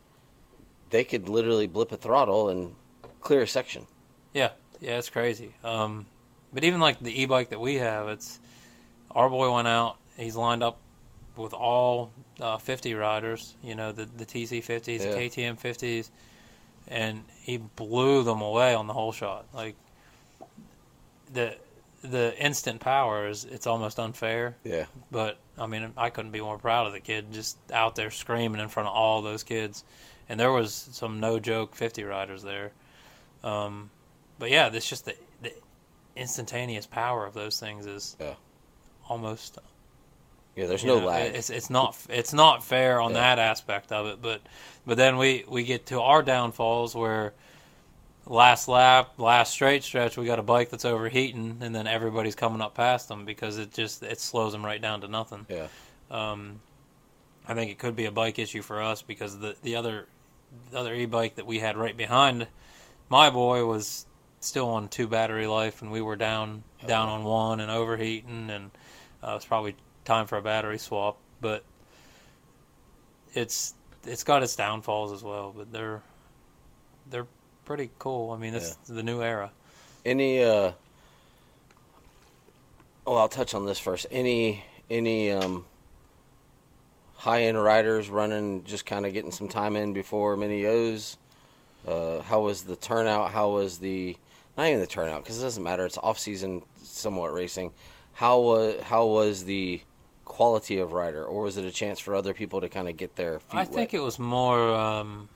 they 0.91 1.05
could 1.05 1.29
literally 1.29 1.67
blip 1.69 1.93
a 1.93 1.97
throttle 1.97 2.49
and 2.49 2.75
clear 3.21 3.43
a 3.43 3.47
section. 3.47 3.87
Yeah, 4.35 4.51
yeah, 4.81 4.99
it's 4.99 5.09
crazy. 5.11 5.55
Um, 5.63 6.07
but 6.53 6.65
even 6.65 6.81
like 6.81 6.99
the 7.01 7.23
e-bike 7.23 7.51
that 7.51 7.61
we 7.61 7.77
have, 7.77 8.09
it's 8.09 8.41
our 9.13 9.29
boy 9.31 9.53
went 9.55 9.69
out. 9.69 9.99
He's 10.17 10.35
lined 10.35 10.63
up 10.65 10.79
with 11.37 11.53
all 11.55 12.11
uh, 12.41 12.59
50 12.59 12.95
riders. 12.95 13.55
You 13.63 13.75
know, 13.77 13.93
the 13.93 14.07
the 14.07 14.27
TC50s, 14.27 14.99
Yeah. 15.01 15.11
the 15.13 15.17
KTM 15.17 15.61
50s, 15.61 16.11
and 16.89 17.23
he 17.43 17.59
blew 17.59 18.25
them 18.25 18.41
away 18.41 18.75
on 18.75 18.87
the 18.89 18.93
whole 18.93 19.13
shot. 19.13 19.47
Like 19.55 19.77
the 21.33 21.55
the 22.03 22.37
instant 22.43 22.81
power 22.81 23.27
is 23.29 23.45
it's 23.45 23.67
almost 23.67 23.99
unfair. 23.99 24.57
Yeah. 24.65 24.87
But 25.11 25.39
I 25.59 25.67
mean, 25.67 25.93
I 25.97 26.11
couldn't 26.11 26.31
be 26.33 26.41
more 26.41 26.59
proud 26.59 26.87
of 26.87 26.93
the 26.93 27.01
kid 27.01 27.33
just 27.33 27.59
out 27.73 27.97
there 27.97 28.11
screaming 28.11 28.61
in 28.61 28.69
front 28.69 28.89
of 28.89 28.95
all 28.95 29.23
those 29.23 29.43
kids. 29.43 29.85
And 30.29 30.39
there 30.39 30.53
was 30.53 30.73
some 30.93 31.21
no 31.21 31.39
joke 31.39 31.75
50 31.75 32.05
riders 32.05 32.43
there. 32.43 32.73
Um, 33.43 33.91
but 34.39 34.51
yeah, 34.51 34.71
it's 34.73 34.89
just 34.89 35.07
the, 35.07 35.17
the 35.43 35.53
instantaneous 36.17 36.87
power 36.87 37.25
of 37.27 37.35
those 37.35 37.59
things 37.59 37.87
is 37.87 38.17
Yeah. 38.21 38.35
almost 39.09 39.59
Yeah, 40.55 40.67
there's 40.67 40.85
no 40.85 41.01
know, 41.01 41.07
lag. 41.07 41.35
It's 41.35 41.51
it's 41.51 41.71
not 41.71 41.97
it's 42.09 42.33
not 42.33 42.63
fair 42.65 43.01
on 43.01 43.13
Yeah. 43.13 43.21
that 43.21 43.39
aspect 43.39 43.91
of 43.93 44.07
it. 44.07 44.23
But 44.23 44.43
but 44.87 44.97
then 44.97 45.17
we 45.17 45.45
we 45.49 45.65
get 45.65 45.87
to 45.87 46.01
our 46.01 46.23
downfalls 46.23 46.95
where 46.95 47.33
last 48.29 48.69
lap, 48.69 49.15
last 49.19 49.53
straight 49.53 49.83
stretch, 49.83 50.17
we 50.17 50.27
got 50.27 50.39
a 50.39 50.43
bike 50.43 50.71
that's 50.71 50.85
overheating, 50.85 51.59
and 51.61 51.75
then 51.75 51.87
everybody's 51.87 52.35
coming 52.35 52.61
up 52.61 52.75
past 52.75 53.09
them 53.09 53.25
because 53.25 53.59
it 53.59 53.73
just 53.73 54.03
it 54.03 54.21
slows 54.21 54.53
them 54.53 54.65
right 54.65 54.81
down 54.81 55.01
to 55.01 55.09
nothing. 55.09 55.47
Yeah. 55.49 55.69
Um, 56.11 56.61
I 57.47 57.55
think 57.55 57.71
it 57.71 57.79
could 57.79 57.97
be 57.97 58.05
a 58.05 58.13
bike 58.13 58.39
issue 58.39 58.63
for 58.63 58.83
us 58.83 59.03
because 59.03 59.39
the 59.39 59.57
the 59.63 59.77
other 59.77 60.07
the 60.71 60.79
other 60.79 60.95
e-bike 60.95 61.37
that 61.37 61.47
we 61.47 61.59
had 61.59 61.77
right 61.77 61.97
behind 61.97 62.47
my 63.09 63.31
boy 63.31 63.65
was 63.65 64.07
still 64.41 64.69
on 64.69 64.89
two 64.89 65.07
battery 65.07 65.47
life, 65.47 65.83
and 65.83 65.91
we 65.91 66.01
were 66.01 66.17
down 66.17 66.63
down 66.87 67.09
on 67.09 67.25
one 67.25 67.61
and 67.61 67.71
overheating, 67.71 68.51
and 68.51 68.71
uh, 69.23 69.35
it's 69.37 69.45
probably 69.45 69.75
time 70.05 70.27
for 70.27 70.39
a 70.39 70.43
battery 70.43 70.79
swap. 70.79 71.19
But 71.41 71.65
it's 73.35 73.75
it's 74.05 74.25
got 74.25 74.43
its 74.43 74.57
downfalls 74.57 75.13
as 75.13 75.23
well, 75.23 75.55
but 75.57 75.73
they're 75.73 76.03
they're 77.11 77.27
pretty 77.69 77.91
cool. 77.99 78.31
I 78.31 78.39
mean, 78.39 78.55
it's 78.55 78.77
the 78.89 79.03
new 79.03 79.23
era. 79.23 79.51
Any 80.07 80.43
uh 80.43 80.73
well 83.05 83.19
I'll 83.19 83.29
touch 83.29 83.55
on 83.55 83.67
this 83.67 83.79
first. 83.79 84.07
Any 84.11 84.65
any 84.89 85.31
um 85.31 85.67
high 87.17 87.43
end 87.43 87.63
riders 87.63 88.09
running 88.09 88.65
just 88.65 88.87
kinda 88.87 89.11
getting 89.11 89.33
some 89.33 89.49
time 89.49 89.77
in 89.77 89.93
before 89.93 90.35
mini 90.35 90.65
O's? 90.65 91.19
Uh 91.87 92.23
how 92.23 92.41
was 92.41 92.63
the 92.63 92.75
turnout? 92.75 93.33
How 93.33 93.51
was 93.51 93.79
the 93.79 94.17
not 94.57 94.69
even 94.69 94.81
the 94.81 94.87
turnout 94.87 95.23
because 95.23 95.39
it 95.39 95.43
doesn't 95.43 95.63
matter, 95.63 95.85
it's 95.85 95.99
off 95.99 96.19
season 96.19 96.63
somewhat 96.83 97.35
racing. 97.35 97.71
How 98.15 98.41
was 98.41 98.81
how 98.81 99.05
was 99.05 99.45
the 99.45 99.83
quality 100.25 100.79
of 100.79 100.93
rider, 100.95 101.23
or 101.23 101.43
was 101.43 101.59
it 101.59 101.67
a 101.67 101.71
chance 101.71 101.99
for 101.99 102.15
other 102.15 102.33
people 102.33 102.63
to 102.63 102.71
kind 102.71 102.89
of 102.89 102.97
get 102.97 103.17
their 103.17 103.41
feet 103.41 103.59
I 103.59 103.65
think 103.67 103.93
wet? 103.93 104.01
it 104.01 104.03
was 104.03 104.19
more. 104.19 104.75
Um, 104.75 105.29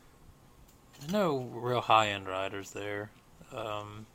no 1.11 1.39
real 1.39 1.81
high 1.81 2.09
end 2.11 2.27
riders 2.27 2.71
there. 2.73 3.11
Um, 3.55 4.07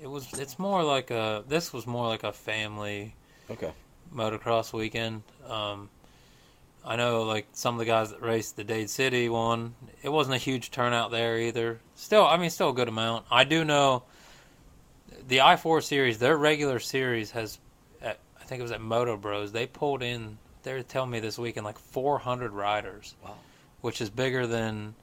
it 0.00 0.06
was. 0.06 0.32
It's 0.34 0.58
more 0.58 0.82
like 0.82 1.10
a. 1.10 1.44
This 1.48 1.72
was 1.72 1.86
more 1.86 2.06
like 2.08 2.24
a 2.24 2.32
family 2.32 3.14
Okay. 3.50 3.72
motocross 4.14 4.72
weekend. 4.72 5.22
Um, 5.48 5.88
I 6.84 6.96
know, 6.96 7.22
like 7.22 7.46
some 7.52 7.74
of 7.74 7.78
the 7.78 7.84
guys 7.86 8.10
that 8.10 8.20
raced 8.20 8.56
the 8.56 8.64
Dade 8.64 8.90
City 8.90 9.28
one, 9.28 9.74
it 10.02 10.10
wasn't 10.10 10.34
a 10.34 10.38
huge 10.38 10.70
turnout 10.70 11.10
there 11.10 11.38
either. 11.38 11.80
Still, 11.94 12.26
I 12.26 12.36
mean, 12.36 12.50
still 12.50 12.70
a 12.70 12.74
good 12.74 12.88
amount. 12.88 13.24
I 13.30 13.44
do 13.44 13.64
know 13.64 14.02
the 15.28 15.40
I 15.40 15.56
four 15.56 15.80
series, 15.80 16.18
their 16.18 16.36
regular 16.36 16.78
series 16.78 17.30
has, 17.30 17.58
at, 18.02 18.18
I 18.38 18.44
think 18.44 18.60
it 18.60 18.62
was 18.62 18.72
at 18.72 18.82
Moto 18.82 19.16
Bros. 19.16 19.52
They 19.52 19.66
pulled 19.66 20.02
in. 20.02 20.36
They're 20.62 20.82
telling 20.82 21.10
me 21.10 21.20
this 21.20 21.38
weekend 21.38 21.64
like 21.64 21.78
400 21.78 22.52
riders, 22.52 23.14
Wow. 23.24 23.34
which 23.80 24.00
is 24.02 24.10
bigger 24.10 24.46
than 24.46 24.94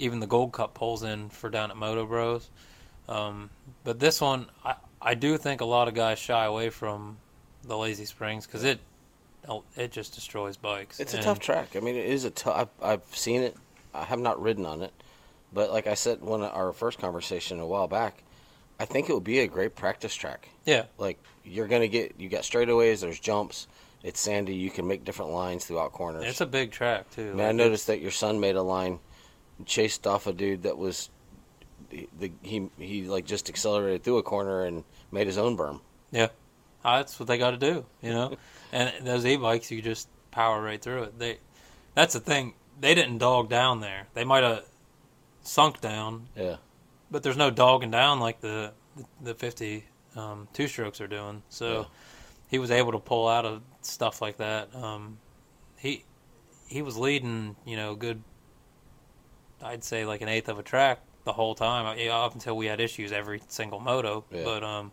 even 0.00 0.20
the 0.20 0.26
Gold 0.26 0.52
Cup 0.52 0.74
pulls 0.74 1.02
in 1.02 1.28
for 1.28 1.48
down 1.50 1.70
at 1.70 1.76
Moto 1.76 2.06
Bros. 2.06 2.50
Um, 3.08 3.50
but 3.84 3.98
this 4.00 4.20
one, 4.20 4.46
I, 4.64 4.74
I 5.00 5.14
do 5.14 5.36
think 5.36 5.60
a 5.60 5.64
lot 5.64 5.88
of 5.88 5.94
guys 5.94 6.18
shy 6.18 6.44
away 6.44 6.70
from 6.70 7.18
the 7.64 7.76
Lazy 7.76 8.04
Springs 8.04 8.46
because 8.46 8.64
it 8.64 8.80
it 9.76 9.90
just 9.90 10.14
destroys 10.14 10.56
bikes. 10.56 11.00
It's 11.00 11.14
a 11.14 11.22
tough 11.22 11.38
track. 11.40 11.74
I 11.76 11.80
mean, 11.80 11.96
it 11.96 12.06
is 12.06 12.24
a 12.24 12.30
tough. 12.30 12.56
I've, 12.82 12.84
I've 13.00 13.16
seen 13.16 13.42
it. 13.42 13.56
I 13.94 14.04
have 14.04 14.20
not 14.20 14.40
ridden 14.40 14.64
on 14.66 14.82
it, 14.82 14.92
but 15.52 15.72
like 15.72 15.86
I 15.86 15.94
said 15.94 16.22
when 16.22 16.42
our 16.42 16.72
first 16.72 16.98
conversation 16.98 17.58
a 17.58 17.66
while 17.66 17.88
back, 17.88 18.22
I 18.78 18.84
think 18.84 19.08
it 19.08 19.14
would 19.14 19.24
be 19.24 19.40
a 19.40 19.48
great 19.48 19.74
practice 19.74 20.14
track. 20.14 20.48
Yeah, 20.64 20.84
Like 20.98 21.18
you're 21.44 21.66
gonna 21.66 21.88
get 21.88 22.14
you 22.18 22.28
got 22.28 22.42
straightaways, 22.42 23.00
there's 23.00 23.18
jumps, 23.18 23.66
it's 24.04 24.20
sandy. 24.20 24.54
You 24.54 24.70
can 24.70 24.86
make 24.86 25.04
different 25.04 25.32
lines 25.32 25.64
throughout 25.64 25.90
corners. 25.92 26.24
it's 26.26 26.40
a 26.40 26.46
big 26.46 26.70
track 26.70 27.10
too. 27.10 27.30
I 27.30 27.32
mean, 27.32 27.40
I 27.40 27.46
Like, 27.48 27.56
noticed 27.56 27.88
that 27.88 28.00
your 28.00 28.12
son 28.12 28.38
made 28.38 28.54
a 28.54 28.62
line, 28.62 29.00
chased 29.66 30.06
off 30.06 30.26
a 30.26 30.32
dude 30.32 30.62
that 30.62 30.76
was, 30.78 31.10
the, 31.90 32.08
the 32.18 32.32
he 32.42 32.68
he 32.78 33.04
like 33.04 33.24
just 33.26 33.48
accelerated 33.48 34.02
through 34.04 34.18
a 34.18 34.22
corner 34.22 34.64
and 34.64 34.84
made 35.10 35.26
his 35.26 35.38
own 35.38 35.56
berm. 35.56 35.80
uh, 36.14 36.28
that's 36.82 37.18
what 37.20 37.26
they 37.26 37.36
got 37.38 37.50
to 37.50 37.56
do, 37.58 37.84
you 38.00 38.10
know. 38.10 38.36
and 38.72 39.06
those 39.06 39.26
e-bikes, 39.26 39.70
you 39.70 39.82
just 39.82 40.08
power 40.30 40.62
right 40.62 40.80
through 40.80 41.02
it. 41.04 41.18
They, 41.18 41.38
that's 41.94 42.14
the 42.14 42.20
thing. 42.20 42.54
They 42.80 42.94
didn't 42.94 43.18
dog 43.18 43.50
down 43.50 43.80
there. 43.80 44.06
They 44.14 44.24
might 44.24 44.42
have 44.42 44.64
sunk 45.42 45.80
down, 45.80 46.28
Yeah, 46.36 46.56
but 47.10 47.22
there's 47.22 47.36
no 47.36 47.50
dogging 47.50 47.90
down 47.90 48.20
like 48.20 48.40
the 48.40 48.72
the 49.22 49.34
50 49.34 49.84
um, 50.16 50.48
two 50.52 50.66
strokes 50.68 51.00
are 51.00 51.06
doing. 51.06 51.42
So 51.48 51.80
Yeah. 51.80 51.84
he 52.48 52.58
was 52.58 52.70
able 52.70 52.92
to 52.92 52.98
pull 52.98 53.28
out 53.28 53.44
of 53.44 53.62
stuff 53.82 54.20
like 54.22 54.38
that. 54.38 54.74
Um, 54.74 55.18
he 55.78 56.04
he 56.66 56.82
was 56.82 56.96
leading, 56.96 57.56
you 57.66 57.76
know, 57.76 57.94
good. 57.94 58.22
I'd 59.62 59.84
say 59.84 60.04
like 60.04 60.20
an 60.20 60.28
eighth 60.28 60.48
of 60.48 60.58
a 60.58 60.62
track 60.62 61.00
the 61.24 61.32
whole 61.32 61.54
time 61.54 61.86
uh, 61.86 62.12
up 62.12 62.34
until 62.34 62.56
we 62.56 62.66
had 62.66 62.80
issues 62.80 63.12
every 63.12 63.42
single 63.48 63.80
moto. 63.80 64.24
Yeah. 64.30 64.44
But 64.44 64.64
um, 64.64 64.92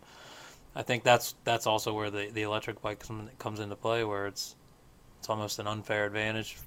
I 0.76 0.82
think 0.82 1.04
that's 1.04 1.34
that's 1.44 1.66
also 1.66 1.92
where 1.94 2.10
the 2.10 2.30
the 2.30 2.42
electric 2.42 2.82
bike 2.82 3.00
comes 3.00 3.30
comes 3.38 3.60
into 3.60 3.76
play, 3.76 4.04
where 4.04 4.26
it's 4.26 4.54
it's 5.18 5.28
almost 5.28 5.58
an 5.58 5.66
unfair 5.66 6.06
advantage 6.06 6.58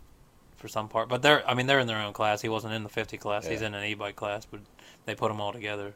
for 0.58 0.68
some 0.68 0.90
part. 0.90 1.10
But 1.10 1.22
they're 1.22 1.48
I 1.50 1.54
mean 1.54 1.68
they're 1.68 1.80
in 1.80 1.88
their 1.88 2.02
own 2.02 2.14
class. 2.14 2.42
He 2.42 2.50
wasn't 2.50 2.74
in 2.74 2.84
the 2.84 2.90
50 2.90 3.18
class. 3.18 3.48
He's 3.48 3.62
in 3.62 3.74
an 3.74 3.84
e-bike 3.84 4.16
class, 4.16 4.46
but 4.46 4.62
they 5.06 5.16
put 5.16 5.30
them 5.30 5.42
all 5.42 5.54
together. 5.54 5.94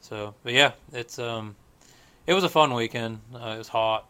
So, 0.00 0.34
but 0.42 0.52
yeah, 0.52 0.72
it's 0.92 1.18
um, 1.18 1.56
it 2.26 2.34
was 2.34 2.44
a 2.44 2.48
fun 2.48 2.74
weekend. 2.74 3.20
Uh, 3.34 3.54
it 3.54 3.58
was 3.58 3.68
hot, 3.68 4.06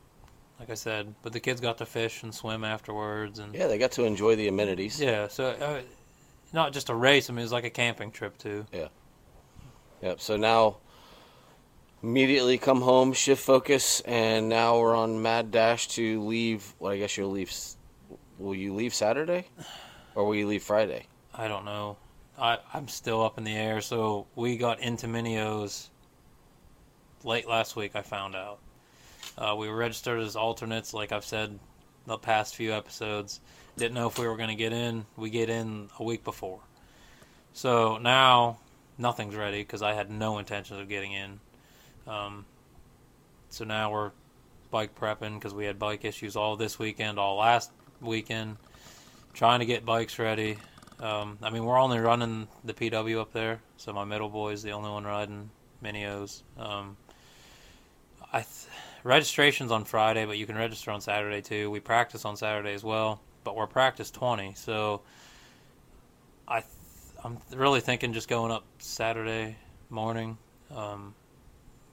like 0.58 0.70
I 0.70 0.74
said, 0.74 1.14
but 1.22 1.32
the 1.32 1.40
kids 1.40 1.60
got 1.60 1.78
to 1.78 1.86
fish 1.86 2.22
and 2.22 2.34
swim 2.34 2.64
afterwards, 2.64 3.38
and 3.38 3.54
yeah, 3.54 3.66
they 3.66 3.78
got 3.78 3.92
to 3.92 4.04
enjoy 4.04 4.36
the 4.36 4.48
amenities. 4.48 5.00
yeah, 5.00 5.26
so 5.28 5.46
uh, 5.46 5.80
not 6.52 6.72
just 6.72 6.88
a 6.88 6.94
race. 6.94 7.30
I 7.30 7.32
mean, 7.32 7.40
it 7.40 7.42
was 7.42 7.52
like 7.52 7.64
a 7.64 7.70
camping 7.70 8.10
trip 8.10 8.38
too. 8.38 8.66
Yeah. 8.72 8.88
Yep. 10.02 10.20
So 10.20 10.36
now, 10.36 10.76
immediately 12.02 12.58
come 12.58 12.80
home, 12.80 13.12
shift 13.12 13.42
focus, 13.42 14.00
and 14.02 14.48
now 14.48 14.78
we're 14.78 14.94
on 14.94 15.22
mad 15.22 15.50
dash 15.50 15.88
to 15.88 16.22
leave. 16.22 16.74
Well, 16.78 16.92
I 16.92 16.98
guess 16.98 17.16
you'll 17.16 17.30
leave. 17.30 17.52
Will 18.38 18.54
you 18.54 18.74
leave 18.74 18.94
Saturday, 18.94 19.46
or 20.14 20.24
will 20.24 20.34
you 20.34 20.46
leave 20.46 20.62
Friday? 20.62 21.06
I 21.34 21.48
don't 21.48 21.64
know. 21.64 21.98
I 22.38 22.58
I'm 22.72 22.88
still 22.88 23.22
up 23.22 23.36
in 23.38 23.44
the 23.44 23.54
air. 23.54 23.80
So 23.80 24.26
we 24.34 24.56
got 24.56 24.80
into 24.80 25.06
Minios 25.06 25.88
late 27.22 27.48
last 27.48 27.76
week. 27.76 27.92
I 27.94 28.02
found 28.02 28.34
out. 28.34 28.58
Uh, 29.36 29.54
we 29.56 29.68
were 29.68 29.76
registered 29.76 30.20
as 30.20 30.36
alternates, 30.36 30.92
like 30.92 31.12
I've 31.12 31.24
said 31.24 31.58
the 32.06 32.18
past 32.18 32.56
few 32.56 32.72
episodes. 32.72 33.40
Didn't 33.80 33.94
know 33.94 34.08
if 34.08 34.18
we 34.18 34.28
were 34.28 34.36
going 34.36 34.50
to 34.50 34.54
get 34.54 34.74
in. 34.74 35.06
We 35.16 35.30
get 35.30 35.48
in 35.48 35.88
a 35.98 36.04
week 36.04 36.22
before. 36.22 36.60
So 37.54 37.96
now 37.96 38.58
nothing's 38.98 39.34
ready 39.34 39.62
because 39.62 39.80
I 39.80 39.94
had 39.94 40.10
no 40.10 40.36
intentions 40.36 40.78
of 40.78 40.86
getting 40.86 41.12
in. 41.12 41.40
Um, 42.06 42.44
so 43.48 43.64
now 43.64 43.90
we're 43.90 44.10
bike 44.70 44.94
prepping 44.94 45.36
because 45.36 45.54
we 45.54 45.64
had 45.64 45.78
bike 45.78 46.04
issues 46.04 46.36
all 46.36 46.56
this 46.56 46.78
weekend, 46.78 47.18
all 47.18 47.36
last 47.36 47.70
weekend, 48.02 48.58
trying 49.32 49.60
to 49.60 49.64
get 49.64 49.86
bikes 49.86 50.18
ready. 50.18 50.58
Um, 50.98 51.38
I 51.40 51.48
mean, 51.48 51.64
we're 51.64 51.80
only 51.80 52.00
running 52.00 52.48
the 52.62 52.74
PW 52.74 53.18
up 53.18 53.32
there, 53.32 53.60
so 53.78 53.94
my 53.94 54.04
middle 54.04 54.28
boy 54.28 54.52
is 54.52 54.62
the 54.62 54.72
only 54.72 54.90
one 54.90 55.04
riding 55.04 55.48
Minios. 55.82 56.42
Um, 56.58 56.98
I 58.30 58.40
th- 58.40 58.66
registration's 59.04 59.72
on 59.72 59.86
Friday, 59.86 60.26
but 60.26 60.36
you 60.36 60.44
can 60.44 60.56
register 60.56 60.90
on 60.90 61.00
Saturday 61.00 61.40
too. 61.40 61.70
We 61.70 61.80
practice 61.80 62.26
on 62.26 62.36
Saturday 62.36 62.74
as 62.74 62.84
well, 62.84 63.22
but 63.44 63.56
we're 63.56 63.66
practice 63.66 64.10
twenty, 64.10 64.54
so 64.54 65.02
I 66.48 66.60
th- 66.60 66.72
I'm 67.24 67.38
really 67.54 67.80
thinking 67.80 68.12
just 68.12 68.28
going 68.28 68.52
up 68.52 68.64
Saturday 68.78 69.56
morning. 69.88 70.38
Um, 70.74 71.14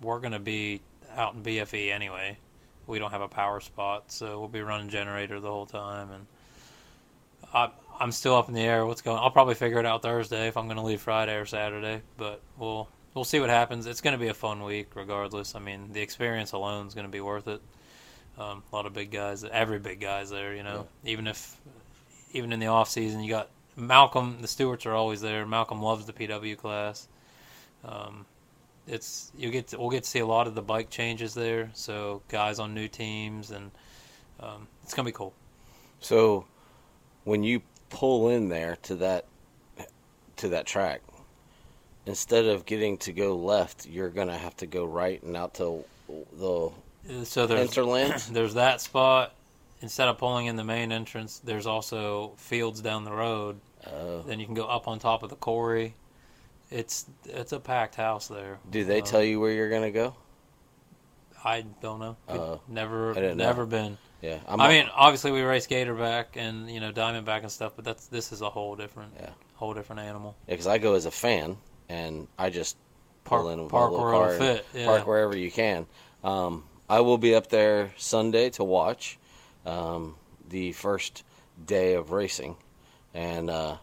we're 0.01 0.19
gonna 0.19 0.39
be 0.39 0.81
out 1.15 1.33
in 1.33 1.43
BFE 1.43 1.91
anyway. 1.91 2.37
We 2.85 2.99
don't 2.99 3.11
have 3.11 3.21
a 3.21 3.27
power 3.27 3.59
spot, 3.59 4.11
so 4.11 4.39
we'll 4.39 4.47
be 4.47 4.61
running 4.61 4.89
generator 4.89 5.39
the 5.39 5.49
whole 5.49 5.65
time, 5.65 6.11
and 6.11 6.25
I, 7.53 7.69
I'm 7.99 8.11
still 8.11 8.35
up 8.35 8.47
in 8.47 8.53
the 8.53 8.61
air. 8.61 8.85
What's 8.85 9.01
going? 9.01 9.17
I'll 9.17 9.31
probably 9.31 9.55
figure 9.55 9.79
it 9.79 9.85
out 9.85 10.01
Thursday 10.01 10.47
if 10.47 10.57
I'm 10.57 10.65
going 10.65 10.77
to 10.77 10.83
leave 10.83 11.01
Friday 11.01 11.35
or 11.35 11.45
Saturday, 11.45 12.01
but 12.17 12.41
we'll 12.57 12.87
we'll 13.13 13.25
see 13.25 13.39
what 13.39 13.49
happens. 13.49 13.85
It's 13.87 14.01
going 14.01 14.13
to 14.13 14.19
be 14.19 14.27
a 14.27 14.33
fun 14.33 14.63
week, 14.63 14.95
regardless. 14.95 15.55
I 15.55 15.59
mean, 15.59 15.91
the 15.91 16.01
experience 16.01 16.51
alone 16.51 16.87
is 16.87 16.93
going 16.93 17.07
to 17.07 17.11
be 17.11 17.21
worth 17.21 17.47
it. 17.47 17.61
Um, 18.37 18.63
a 18.71 18.75
lot 18.75 18.85
of 18.85 18.93
big 18.93 19.11
guys, 19.11 19.43
every 19.43 19.79
big 19.79 19.99
guy's 19.99 20.29
there. 20.29 20.55
You 20.55 20.63
know, 20.63 20.87
even 21.03 21.27
if 21.27 21.59
even 22.33 22.53
in 22.53 22.59
the 22.59 22.67
off 22.67 22.89
season, 22.89 23.23
you 23.23 23.29
got 23.29 23.49
Malcolm. 23.75 24.37
The 24.41 24.47
Stewarts 24.47 24.85
are 24.85 24.93
always 24.93 25.21
there. 25.21 25.45
Malcolm 25.45 25.81
loves 25.81 26.05
the 26.05 26.13
PW 26.13 26.57
class. 26.57 27.07
Um, 27.83 28.25
it's 28.87 29.31
you 29.37 29.49
get 29.51 29.67
to, 29.69 29.79
we'll 29.79 29.89
get 29.89 30.03
to 30.03 30.09
see 30.09 30.19
a 30.19 30.25
lot 30.25 30.47
of 30.47 30.55
the 30.55 30.61
bike 30.61 30.89
changes 30.89 31.33
there. 31.33 31.71
So 31.73 32.21
guys 32.27 32.59
on 32.59 32.73
new 32.73 32.87
teams, 32.87 33.51
and 33.51 33.71
um, 34.39 34.67
it's 34.83 34.93
gonna 34.93 35.07
be 35.07 35.11
cool. 35.11 35.33
So, 35.99 36.45
when 37.23 37.43
you 37.43 37.61
pull 37.89 38.29
in 38.29 38.49
there 38.49 38.77
to 38.83 38.95
that 38.95 39.25
to 40.37 40.49
that 40.49 40.65
track, 40.65 41.01
instead 42.05 42.45
of 42.45 42.65
getting 42.65 42.97
to 42.99 43.11
go 43.11 43.35
left, 43.35 43.87
you're 43.87 44.09
gonna 44.09 44.37
have 44.37 44.55
to 44.57 44.67
go 44.67 44.85
right 44.85 45.21
and 45.23 45.35
out 45.35 45.55
to 45.55 45.83
the 46.07 46.69
So 47.23 47.47
there's 47.47 47.75
there's 48.31 48.53
that 48.55 48.81
spot. 48.81 49.33
Instead 49.81 50.07
of 50.07 50.17
pulling 50.17 50.47
in 50.47 50.55
the 50.55 50.63
main 50.63 50.91
entrance, 50.91 51.39
there's 51.39 51.67
also 51.67 52.33
fields 52.37 52.81
down 52.81 53.03
the 53.03 53.11
road. 53.11 53.59
Uh, 53.85 54.23
Then 54.25 54.39
you 54.39 54.45
can 54.47 54.55
go 54.55 54.65
up 54.65 54.87
on 54.87 54.97
top 54.97 55.21
of 55.21 55.29
the 55.29 55.35
quarry. 55.35 55.93
It's 56.71 57.05
it's 57.25 57.51
a 57.53 57.59
packed 57.59 57.95
house 57.95 58.27
there. 58.27 58.57
do 58.69 58.83
they 58.83 59.01
Uh, 59.01 59.05
tell 59.05 59.23
you 59.23 59.39
where 59.39 59.51
you're 59.51 59.69
gonna 59.69 59.91
go? 59.91 60.15
I 61.43 61.61
don't 61.81 61.99
know. 61.99 62.17
Uh, 62.27 62.57
never 62.67 63.13
didn't 63.13 63.37
know. 63.37 63.45
never 63.45 63.65
been. 63.65 63.97
Yeah, 64.21 64.39
I'm, 64.47 64.59
I 64.59 64.67
mean, 64.67 64.89
obviously 64.93 65.31
we 65.31 65.41
race 65.43 65.67
Gatorback 65.67 66.25
and 66.35 66.69
you 66.69 66.79
know 66.79 66.91
Diamondback 66.91 67.41
and 67.43 67.51
stuff, 67.51 67.73
but 67.75 67.85
that's 67.85 68.07
this 68.07 68.31
is 68.31 68.41
a 68.41 68.49
whole 68.49 68.75
different 68.75 69.13
Yeah. 69.19 69.29
whole 69.55 69.73
different 69.75 70.01
animal. 70.01 70.35
because 70.47 70.65
I 70.67 70.79
go 70.79 70.95
as 70.95 71.05
a 71.05 71.11
fan, 71.11 71.57
and 71.87 72.27
I 72.37 72.49
just 72.49 72.75
pull 73.23 73.43
Park, 73.43 73.53
in 73.53 73.61
with 73.61 73.71
park 73.71 73.91
my 73.91 73.97
little 73.97 74.11
car 74.11 74.33
fit. 74.37 74.65
Yeah. 74.73 74.85
park 74.87 75.05
wherever 75.07 75.37
you 75.37 75.51
can. 75.51 75.85
Um, 76.23 76.63
I 76.89 77.01
will 77.01 77.17
be 77.17 77.35
up 77.35 77.47
there 77.47 77.91
Sunday 77.97 78.49
to 78.51 78.63
watch 78.63 79.17
um, 79.65 80.15
the 80.47 80.71
first 80.71 81.23
day 81.65 81.95
of 81.95 82.11
racing, 82.11 82.55
and 83.13 83.49
uh, 83.49 83.77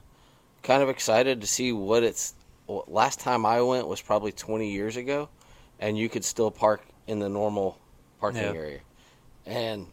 kind 0.63 0.83
of 0.83 0.89
excited 0.89 1.41
to 1.41 1.47
see 1.47 1.73
what 1.73 2.03
it's. 2.03 2.35
Well, 2.67 2.85
last 2.89 3.21
time 3.21 3.45
I 3.45 3.61
went 3.61 3.87
was 3.87 4.01
probably 4.01 4.33
20 4.33 4.71
years 4.71 4.97
ago, 4.97 5.29
and 5.79 5.99
you 5.99 6.09
could 6.09 6.25
still 6.25 6.51
park 6.51 6.83
in 7.07 7.19
the 7.19 7.29
normal 7.29 7.79
parking 8.21 8.41
Yeah. 8.43 8.53
area, 8.53 8.81
and 9.45 9.87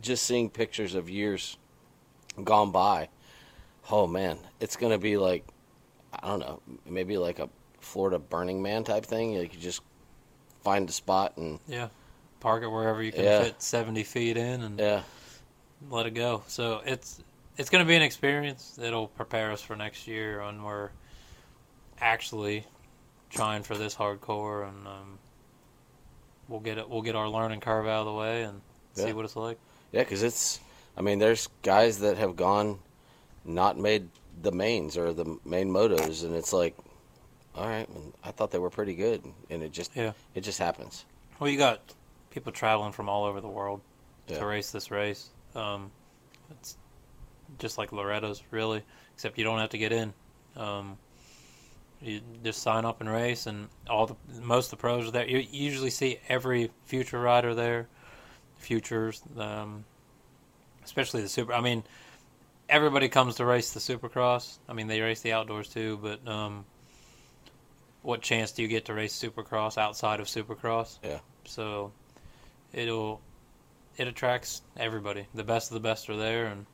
just 0.00 0.24
seeing 0.24 0.48
pictures 0.48 0.94
of 0.94 1.10
years 1.10 1.58
gone 2.42 2.70
by. 2.70 3.08
Oh 3.90 4.06
man, 4.06 4.38
it's 4.60 4.76
gonna 4.76 4.98
be 4.98 5.18
like 5.18 5.44
I 6.22 6.28
don't 6.28 6.40
know, 6.40 6.62
maybe 6.86 7.18
like 7.18 7.38
a 7.38 7.50
Florida 7.80 8.18
Burning 8.18 8.62
Man 8.62 8.82
type 8.82 9.04
thing. 9.04 9.36
Like 9.38 9.52
you 9.54 9.60
just 9.60 9.82
find 10.64 10.88
a 10.88 10.92
spot 10.92 11.36
and 11.36 11.60
Yeah, 11.68 11.88
park 12.46 12.62
it 12.62 12.68
wherever 12.68 13.02
you 13.02 13.10
can 13.10 13.24
Yeah. 13.24 13.42
fit 13.42 13.60
seventy 13.60 14.04
feet 14.04 14.36
in, 14.36 14.62
and 14.62 14.78
yeah, 14.78 15.02
let 15.90 16.06
it 16.06 16.12
go. 16.12 16.44
So 16.46 16.80
it's 16.86 17.20
it's 17.58 17.70
going 17.70 17.84
to 17.84 17.88
be 17.88 17.96
an 17.96 18.02
experience. 18.02 18.78
It'll 18.80 19.08
prepare 19.08 19.50
us 19.50 19.60
for 19.62 19.74
next 19.74 20.06
year 20.06 20.44
when 20.44 20.62
we're 20.62 20.90
actually 22.00 22.64
trying 23.30 23.64
for 23.64 23.76
this 23.76 23.96
hardcore, 23.96 24.68
and 24.68 24.86
um, 24.86 25.18
we'll 26.48 26.60
get 26.60 26.78
it. 26.78 26.88
We'll 26.88 27.02
get 27.02 27.16
our 27.16 27.28
learning 27.28 27.60
curve 27.62 27.88
out 27.88 28.00
of 28.02 28.06
the 28.06 28.12
way 28.14 28.44
and 28.44 28.60
Yeah. 28.94 29.06
see 29.06 29.12
what 29.12 29.24
it's 29.24 29.34
like. 29.34 29.58
Yeah, 29.90 30.04
because 30.04 30.22
it's. 30.22 30.60
I 30.96 31.02
mean, 31.02 31.18
there's 31.18 31.48
guys 31.62 31.98
that 31.98 32.16
have 32.16 32.36
gone, 32.36 32.78
not 33.44 33.76
made 33.76 34.08
the 34.40 34.52
mains 34.52 34.96
or 34.96 35.12
the 35.12 35.36
main 35.44 35.68
motos, 35.70 36.22
and 36.24 36.32
it's 36.34 36.52
like, 36.52 36.76
all 37.56 37.66
right, 37.66 37.88
I 38.22 38.30
thought 38.30 38.52
they 38.52 38.60
were 38.60 38.70
pretty 38.70 38.94
good, 38.94 39.24
and 39.50 39.64
it 39.64 39.72
just 39.72 39.96
Yeah. 39.96 40.12
it 40.36 40.42
just 40.42 40.60
happens. 40.60 41.04
Well, 41.40 41.50
you 41.50 41.58
got 41.58 41.80
people 42.36 42.52
traveling 42.52 42.92
from 42.92 43.08
all 43.08 43.24
over 43.24 43.40
the 43.40 43.48
world 43.48 43.80
Yeah. 44.28 44.40
to 44.40 44.46
race 44.46 44.70
this 44.70 44.90
race. 44.90 45.30
Um, 45.54 45.90
it's 46.50 46.76
just 47.58 47.78
like 47.78 47.92
Loretta's, 47.92 48.42
really, 48.50 48.82
except 49.14 49.38
you 49.38 49.44
don't 49.44 49.58
have 49.58 49.70
to 49.70 49.78
get 49.78 49.90
in. 49.90 50.12
Um, 50.54 50.98
you 52.02 52.20
just 52.44 52.60
sign 52.60 52.84
up 52.84 53.00
and 53.00 53.08
race, 53.08 53.46
and 53.46 53.70
all 53.88 54.06
the 54.06 54.16
most 54.42 54.66
of 54.66 54.70
the 54.72 54.76
pros 54.76 55.08
are 55.08 55.12
there. 55.12 55.26
You 55.26 55.38
usually 55.50 55.88
see 55.88 56.18
every 56.28 56.70
future 56.84 57.18
rider 57.18 57.54
there, 57.54 57.88
futures, 58.58 59.22
um, 59.38 59.86
especially 60.84 61.22
the 61.22 61.30
super. 61.30 61.54
I 61.54 61.62
mean, 61.62 61.84
everybody 62.68 63.08
comes 63.08 63.36
to 63.36 63.46
race 63.46 63.72
the 63.72 63.80
Supercross. 63.80 64.58
I 64.68 64.74
mean, 64.74 64.88
they 64.88 65.00
race 65.00 65.22
the 65.22 65.32
outdoors 65.32 65.70
too, 65.70 65.98
but 66.02 66.28
um, 66.28 66.66
what 68.02 68.20
chance 68.20 68.52
do 68.52 68.60
you 68.60 68.68
get 68.68 68.84
to 68.84 68.92
race 68.94 69.18
Supercross 69.18 69.78
outside 69.78 70.20
of 70.20 70.26
Supercross? 70.26 70.98
Yeah. 71.02 71.20
So 71.46 71.92
it'll 72.72 73.20
it 73.96 74.06
attracts 74.08 74.62
everybody. 74.76 75.26
The 75.34 75.44
best 75.44 75.70
of 75.70 75.74
the 75.74 75.80
best 75.80 76.10
are 76.10 76.16
there, 76.16 76.46
and 76.46 76.66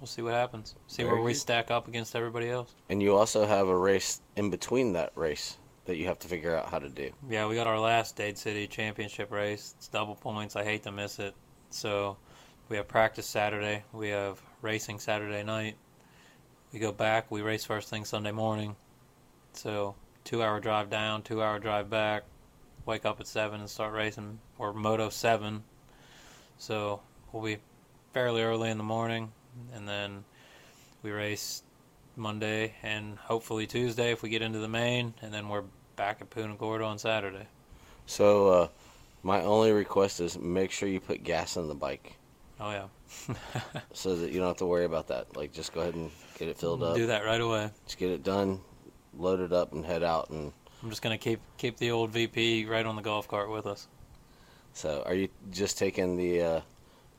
we'll 0.00 0.06
see 0.06 0.22
what 0.22 0.34
happens. 0.34 0.74
See 0.86 1.02
Very 1.02 1.14
where 1.14 1.22
we 1.22 1.32
good. 1.32 1.38
stack 1.38 1.70
up 1.70 1.88
against 1.88 2.16
everybody 2.16 2.48
else. 2.48 2.74
And 2.88 3.02
you 3.02 3.14
also 3.16 3.46
have 3.46 3.68
a 3.68 3.76
race 3.76 4.20
in 4.36 4.50
between 4.50 4.94
that 4.94 5.12
race 5.14 5.58
that 5.84 5.96
you 5.96 6.06
have 6.06 6.18
to 6.20 6.28
figure 6.28 6.56
out 6.56 6.68
how 6.68 6.78
to 6.78 6.88
do. 6.88 7.10
Yeah, 7.28 7.46
we 7.46 7.54
got 7.54 7.66
our 7.66 7.78
last 7.78 8.16
Dade 8.16 8.38
City 8.38 8.66
Championship 8.66 9.30
race. 9.30 9.74
It's 9.76 9.88
double 9.88 10.14
points. 10.14 10.56
I 10.56 10.64
hate 10.64 10.84
to 10.84 10.92
miss 10.92 11.18
it. 11.18 11.34
So 11.70 12.16
we 12.68 12.76
have 12.76 12.88
practice 12.88 13.26
Saturday. 13.26 13.82
We 13.92 14.08
have 14.08 14.40
racing 14.62 15.00
Saturday 15.00 15.42
night. 15.42 15.76
We 16.72 16.78
go 16.78 16.92
back. 16.92 17.30
We 17.30 17.42
race 17.42 17.64
first 17.64 17.90
thing 17.90 18.04
Sunday 18.04 18.32
morning. 18.32 18.76
So 19.52 19.94
two 20.24 20.42
hour 20.42 20.60
drive 20.60 20.88
down, 20.88 21.22
two 21.22 21.42
hour 21.42 21.58
drive 21.58 21.90
back. 21.90 22.22
Wake 22.86 23.04
up 23.04 23.20
at 23.20 23.26
seven 23.26 23.60
and 23.60 23.68
start 23.68 23.92
racing. 23.92 24.38
Or 24.58 24.72
Moto 24.72 25.08
seven. 25.08 25.62
So 26.58 27.00
we'll 27.32 27.42
be 27.42 27.58
fairly 28.12 28.42
early 28.42 28.70
in 28.70 28.78
the 28.78 28.84
morning, 28.84 29.32
and 29.74 29.88
then 29.88 30.24
we 31.02 31.10
race 31.10 31.62
Monday 32.14 32.74
and 32.82 33.18
hopefully 33.18 33.66
Tuesday 33.66 34.12
if 34.12 34.22
we 34.22 34.28
get 34.28 34.42
into 34.42 34.58
the 34.58 34.68
main, 34.68 35.14
and 35.22 35.32
then 35.32 35.48
we're 35.48 35.64
back 35.96 36.18
at 36.20 36.30
Punta 36.30 36.54
Gorda 36.56 36.84
on 36.84 36.98
Saturday. 36.98 37.46
So 38.06 38.48
uh, 38.48 38.68
my 39.22 39.42
only 39.42 39.72
request 39.72 40.20
is 40.20 40.38
make 40.38 40.70
sure 40.70 40.88
you 40.88 41.00
put 41.00 41.24
gas 41.24 41.56
in 41.56 41.68
the 41.68 41.74
bike 41.74 42.16
Oh 42.62 42.70
yeah, 42.70 43.34
so 43.92 44.14
that 44.14 44.30
you 44.30 44.38
don't 44.38 44.46
have 44.46 44.58
to 44.58 44.66
worry 44.66 44.84
about 44.84 45.08
that. 45.08 45.36
Like 45.36 45.52
just 45.52 45.74
go 45.74 45.80
ahead 45.80 45.94
and 45.94 46.12
get 46.38 46.46
it 46.46 46.56
filled 46.56 46.84
up. 46.84 46.94
do 46.94 47.06
that 47.06 47.24
right 47.24 47.40
away. 47.40 47.70
Just 47.86 47.98
get 47.98 48.10
it 48.12 48.22
done, 48.22 48.60
load 49.18 49.40
it 49.40 49.52
up, 49.52 49.72
and 49.72 49.84
head 49.84 50.04
out. 50.04 50.30
And 50.30 50.52
I'm 50.82 50.90
just 50.90 51.02
gonna 51.02 51.18
keep 51.18 51.40
keep 51.58 51.76
the 51.76 51.90
old 51.90 52.10
VP 52.10 52.66
right 52.66 52.84
on 52.84 52.96
the 52.96 53.02
golf 53.02 53.28
cart 53.28 53.50
with 53.50 53.66
us. 53.66 53.86
so, 54.74 55.02
are 55.06 55.14
you 55.14 55.28
just 55.50 55.78
taking 55.78 56.16
the 56.16 56.42
uh, 56.42 56.60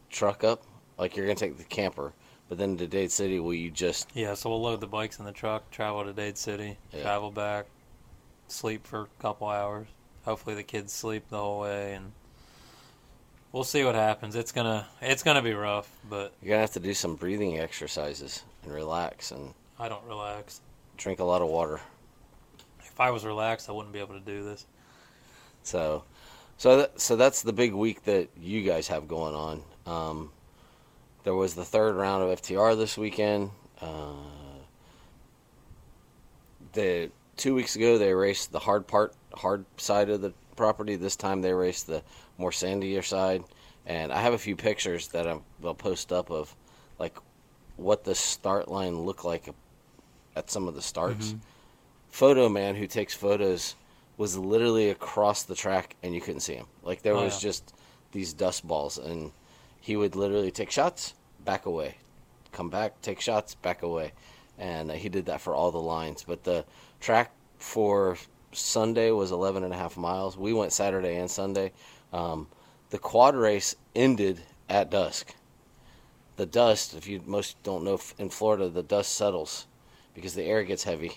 truck 0.09 0.43
up? 0.43 0.63
Like 0.97 1.15
you're 1.15 1.25
gonna 1.25 1.35
take 1.35 1.57
the 1.57 1.63
camper, 1.63 2.13
but 2.49 2.57
then 2.57 2.77
to 2.77 2.87
Dade 2.87 3.11
City, 3.11 3.39
will 3.39 3.53
you 3.53 3.71
just? 3.71 4.09
Yeah, 4.13 4.33
so 4.33 4.49
we'll 4.49 4.61
load 4.61 4.81
the 4.81 4.87
bikes 4.87 5.19
in 5.19 5.25
the 5.25 5.31
truck, 5.31 5.69
travel 5.71 6.03
to 6.03 6.13
Dade 6.13 6.37
City, 6.37 6.77
Yeah. 6.91 7.01
travel 7.03 7.31
back, 7.31 7.65
sleep 8.47 8.85
for 8.85 9.01
a 9.03 9.07
couple 9.21 9.47
hours. 9.47 9.87
Hopefully 10.25 10.55
the 10.55 10.63
kids 10.63 10.93
sleep 10.93 11.23
the 11.29 11.37
whole 11.37 11.59
way, 11.61 11.93
and 11.93 12.11
we'll 13.51 13.63
see 13.63 13.83
what 13.83 13.95
happens. 13.95 14.35
It's 14.35 14.51
gonna 14.51 14.85
it's 15.01 15.23
gonna 15.23 15.41
be 15.41 15.53
rough, 15.53 15.89
but 16.09 16.33
You're 16.41 16.49
gonna 16.49 16.61
have 16.61 16.71
to 16.73 16.79
do 16.79 16.93
some 16.93 17.15
breathing 17.15 17.59
exercises 17.59 18.43
and 18.63 18.73
relax 18.73 19.31
and 19.31 19.53
I 19.79 19.87
don't 19.89 20.03
relax. 20.05 20.61
drink 20.97 21.19
a 21.19 21.23
lot 21.23 21.41
of 21.41 21.47
water. 21.47 21.81
If 22.93 22.99
I 22.99 23.09
was 23.09 23.25
relaxed, 23.25 23.69
I 23.69 23.71
wouldn't 23.71 23.93
be 23.93 23.99
able 23.99 24.13
to 24.13 24.25
do 24.25 24.43
this. 24.43 24.65
So, 25.63 26.03
so 26.57 26.77
that, 26.77 27.01
so 27.01 27.15
that's 27.15 27.41
the 27.41 27.53
big 27.53 27.73
week 27.73 28.03
that 28.03 28.29
you 28.39 28.61
guys 28.61 28.87
have 28.89 29.07
going 29.07 29.33
on. 29.33 29.63
Um, 29.85 30.31
there 31.23 31.33
was 31.33 31.55
the 31.55 31.65
third 31.65 31.95
round 31.95 32.23
of 32.23 32.41
FTR 32.41 32.77
this 32.77 32.97
weekend. 32.97 33.49
Uh, 33.81 34.13
the 36.73 37.09
two 37.37 37.55
weeks 37.55 37.75
ago 37.75 37.97
they 37.97 38.13
raced 38.13 38.51
the 38.51 38.59
hard 38.59 38.85
part, 38.87 39.13
hard 39.33 39.65
side 39.77 40.09
of 40.09 40.21
the 40.21 40.33
property. 40.55 40.95
This 40.95 41.15
time 41.15 41.41
they 41.41 41.53
raced 41.53 41.87
the 41.87 42.03
more 42.37 42.51
sandier 42.51 43.03
side, 43.03 43.43
and 43.85 44.11
I 44.11 44.21
have 44.21 44.33
a 44.33 44.37
few 44.37 44.55
pictures 44.55 45.07
that 45.09 45.27
I'm, 45.27 45.41
I'll 45.63 45.73
post 45.73 46.11
up 46.13 46.29
of 46.29 46.55
like 46.99 47.17
what 47.77 48.03
the 48.03 48.13
start 48.13 48.67
line 48.67 48.99
looked 48.99 49.25
like 49.25 49.49
at 50.35 50.51
some 50.51 50.67
of 50.67 50.75
the 50.75 50.81
starts. 50.81 51.33
Photo 52.13 52.47
man 52.47 52.75
who 52.75 52.85
takes 52.85 53.15
photos 53.15 53.73
was 54.17 54.37
literally 54.37 54.91
across 54.91 55.41
the 55.41 55.55
track 55.55 55.95
and 56.03 56.13
you 56.13 56.21
couldn't 56.21 56.41
see 56.41 56.53
him. 56.53 56.67
Like 56.83 57.01
there 57.01 57.15
Oh, 57.15 57.23
was 57.23 57.43
yeah. 57.43 57.49
just 57.49 57.73
these 58.11 58.33
dust 58.33 58.67
balls 58.67 58.99
and 58.99 59.31
he 59.81 59.95
would 59.95 60.15
literally 60.15 60.51
take 60.51 60.69
shots, 60.69 61.15
back 61.43 61.65
away, 61.65 61.95
come 62.51 62.69
back, 62.69 63.01
take 63.01 63.19
shots, 63.19 63.55
back 63.55 63.81
away. 63.81 64.11
And 64.59 64.91
uh, 64.91 64.93
he 64.93 65.09
did 65.09 65.25
that 65.25 65.41
for 65.41 65.55
all 65.55 65.71
the 65.71 65.81
lines. 65.81 66.23
But 66.27 66.43
the 66.43 66.65
track 66.99 67.31
for 67.57 68.15
Sunday 68.51 69.09
was 69.09 69.31
11 69.31 69.63
and 69.63 69.73
a 69.73 69.77
half 69.77 69.97
miles. 69.97 70.37
We 70.37 70.53
went 70.53 70.71
Saturday 70.71 71.15
and 71.15 71.31
Sunday. 71.31 71.71
Um, 72.13 72.47
the 72.91 72.99
quad 72.99 73.35
race 73.35 73.75
ended 73.95 74.39
at 74.69 74.91
dusk. 74.91 75.33
The 76.35 76.45
dust, 76.45 76.93
if 76.93 77.07
you 77.07 77.23
most 77.25 77.61
don't 77.63 77.83
know, 77.83 77.99
in 78.19 78.29
Florida, 78.29 78.69
the 78.69 78.83
dust 78.83 79.15
settles 79.15 79.65
because 80.13 80.35
the 80.35 80.43
air 80.43 80.63
gets 80.63 80.83
heavy. 80.83 81.13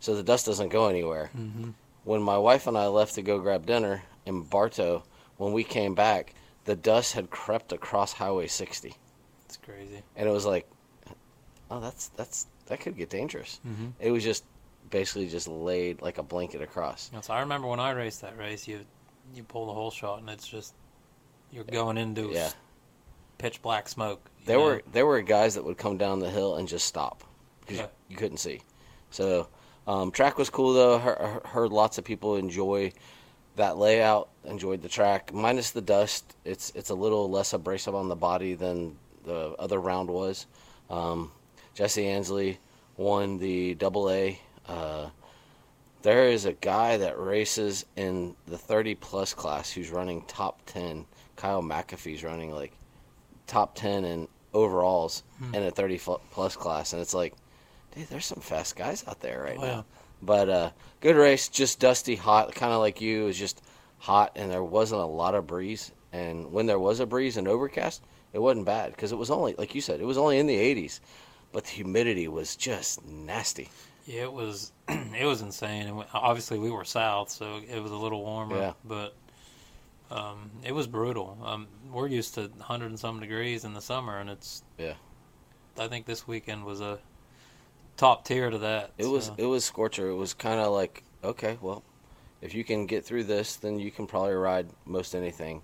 So 0.00 0.14
the 0.14 0.22
dust 0.22 0.46
doesn't 0.46 0.68
go 0.68 0.88
anywhere 0.88 1.30
Mm-hmm. 1.36 1.70
when 2.04 2.22
my 2.22 2.38
wife 2.38 2.66
and 2.66 2.76
I 2.78 2.86
left 2.86 3.14
to 3.16 3.22
go 3.22 3.38
grab 3.38 3.66
dinner 3.66 4.02
in 4.26 4.42
Bartow, 4.42 5.02
when 5.36 5.52
we 5.52 5.64
came 5.64 5.94
back, 5.94 6.34
the 6.64 6.76
dust 6.76 7.14
had 7.14 7.30
crept 7.30 7.72
across 7.72 8.12
Highway 8.12 8.46
60, 8.46 8.94
It's 9.46 9.56
crazy. 9.56 10.02
and 10.16 10.28
it 10.28 10.32
was 10.32 10.44
like, 10.46 10.68
oh, 11.70 11.80
that's 11.80 12.08
that's 12.08 12.46
that 12.66 12.80
could 12.80 12.96
get 12.96 13.08
dangerous. 13.10 13.60
Mm-hmm. 13.66 13.88
It 14.00 14.10
was 14.10 14.22
just 14.22 14.44
basically 14.90 15.28
just 15.28 15.48
laid 15.48 16.00
like 16.02 16.18
a 16.18 16.22
blanket 16.22 16.60
across. 16.62 17.10
So 17.22 17.32
I 17.32 17.40
remember 17.40 17.66
when 17.68 17.80
I 17.80 17.90
raced 17.92 18.20
that 18.22 18.36
race, 18.38 18.68
you 18.68 18.80
you 19.34 19.42
pull 19.42 19.66
the 19.66 19.72
whole 19.72 19.90
shot 19.90 20.20
and 20.20 20.28
it's 20.30 20.46
just 20.46 20.74
you're 21.50 21.64
going 21.64 21.96
into 21.98 22.30
Yeah, 22.32 22.50
pitch 23.38 23.60
black 23.62 23.88
smoke. 23.88 24.30
there 24.44 24.58
know? 24.58 24.64
were 24.64 24.82
there 24.92 25.06
were 25.06 25.20
guys 25.22 25.54
that 25.54 25.64
would 25.64 25.78
come 25.78 25.96
down 25.98 26.18
the 26.20 26.30
hill 26.30 26.56
and 26.56 26.68
just 26.68 26.86
stop 26.86 27.24
because 27.60 27.78
Yeah. 27.78 27.86
you 28.08 28.16
couldn't 28.16 28.38
see. 28.38 28.60
So 29.10 29.48
um, 29.88 30.10
track 30.12 30.38
was 30.38 30.50
cool 30.50 30.72
though. 30.74 30.98
Heard, 30.98 31.42
heard 31.46 31.72
lots 31.72 31.98
of 31.98 32.04
people 32.04 32.36
enjoy 32.36 32.92
that 33.56 33.76
layout. 33.76 34.28
Enjoyed 34.44 34.82
the 34.82 34.88
track 34.88 35.32
minus 35.34 35.72
the 35.72 35.80
dust. 35.80 36.36
It's 36.44 36.70
it's 36.76 36.90
a 36.90 36.94
little 36.94 37.28
less 37.28 37.52
abrasive 37.52 37.94
on 37.94 38.08
the 38.08 38.14
body 38.16 38.54
than 38.54 38.96
the 39.24 39.56
other 39.58 39.80
round 39.80 40.08
was. 40.10 40.46
Um, 40.90 41.32
Jesse 41.74 42.06
Ansley 42.06 42.58
won 42.96 43.38
the 43.38 43.74
double 43.74 44.10
A. 44.10 44.38
Uh, 44.68 45.08
there 46.02 46.28
is 46.28 46.44
a 46.44 46.52
guy 46.52 46.96
that 46.98 47.18
races 47.18 47.84
in 47.96 48.36
the 48.46 48.56
30 48.56 48.94
plus 48.94 49.34
class 49.34 49.70
who's 49.70 49.90
running 49.90 50.22
top 50.28 50.60
10. 50.66 51.04
Kyle 51.36 51.62
McAfee's 51.62 52.22
running 52.24 52.52
like 52.52 52.72
top 53.46 53.74
10 53.74 54.04
in 54.04 54.28
overalls 54.54 55.22
Hmm. 55.38 55.54
in 55.56 55.62
a 55.64 55.70
30 55.70 55.98
plus 56.30 56.56
class. 56.56 56.92
And 56.92 57.02
it's 57.02 57.14
like, 57.14 57.34
there's 58.04 58.26
some 58.26 58.40
fast 58.40 58.76
guys 58.76 59.04
out 59.06 59.20
there 59.20 59.42
right 59.42 59.56
Oh, 59.58 59.62
now. 59.62 59.66
yeah. 59.66 59.82
But 60.20 60.48
uh, 60.48 60.70
good 61.00 61.16
race, 61.16 61.48
just 61.48 61.78
dusty, 61.80 62.16
hot, 62.16 62.54
kind 62.54 62.72
of 62.72 62.80
like 62.80 63.00
you. 63.00 63.22
It 63.22 63.26
was 63.26 63.38
just 63.38 63.62
hot, 63.98 64.32
and 64.36 64.50
there 64.50 64.64
wasn't 64.64 65.00
a 65.00 65.06
lot 65.06 65.34
of 65.34 65.46
breeze. 65.46 65.92
And 66.12 66.52
when 66.52 66.66
there 66.66 66.78
was 66.78 67.00
a 67.00 67.06
breeze 67.06 67.36
and 67.36 67.46
overcast, 67.46 68.02
it 68.32 68.38
wasn't 68.40 68.66
bad 68.66 68.90
because 68.92 69.12
it 69.12 69.18
was 69.18 69.30
only, 69.30 69.54
like 69.58 69.74
you 69.74 69.80
said, 69.80 70.00
it 70.00 70.04
was 70.06 70.18
only 70.18 70.38
in 70.38 70.46
the 70.46 70.56
80s. 70.56 71.00
But 71.52 71.64
the 71.64 71.70
humidity 71.70 72.28
was 72.28 72.56
just 72.56 73.04
nasty. 73.06 73.68
Yeah, 74.06 74.22
it 74.22 74.32
was 74.32 74.72
it 74.88 75.24
was 75.24 75.40
insane. 75.40 75.86
And 75.86 76.04
obviously, 76.12 76.58
we 76.58 76.70
were 76.70 76.84
south, 76.84 77.30
so 77.30 77.60
it 77.68 77.80
was 77.80 77.92
a 77.92 77.96
little 77.96 78.22
warmer. 78.22 78.56
Yeah. 78.56 78.72
But 78.84 79.14
um, 80.10 80.50
it 80.64 80.72
was 80.72 80.86
brutal. 80.86 81.38
Um, 81.44 81.68
we're 81.92 82.08
used 82.08 82.34
to 82.34 82.42
100 82.48 82.86
and 82.86 82.98
some 82.98 83.20
degrees 83.20 83.64
in 83.64 83.74
the 83.74 83.80
summer, 83.80 84.18
and 84.18 84.30
it's 84.30 84.62
Yeah. 84.78 84.94
I 85.78 85.86
think 85.88 86.06
this 86.06 86.26
weekend 86.26 86.64
was 86.64 86.80
a 86.80 86.98
top 87.98 88.24
tier 88.24 88.48
to 88.48 88.58
that. 88.58 88.92
It 88.96 89.06
was 89.06 89.30
it 89.36 89.44
was 89.44 89.64
scorcher. 89.64 90.08
It 90.08 90.14
was 90.14 90.32
kind 90.32 90.58
of 90.60 90.72
like 90.72 91.02
okay, 91.22 91.58
well, 91.60 91.82
if 92.40 92.54
you 92.54 92.64
can 92.64 92.86
get 92.86 93.04
through 93.04 93.24
this, 93.24 93.56
then 93.56 93.78
you 93.78 93.90
can 93.90 94.06
probably 94.06 94.32
ride 94.32 94.68
most 94.86 95.14
anything. 95.14 95.60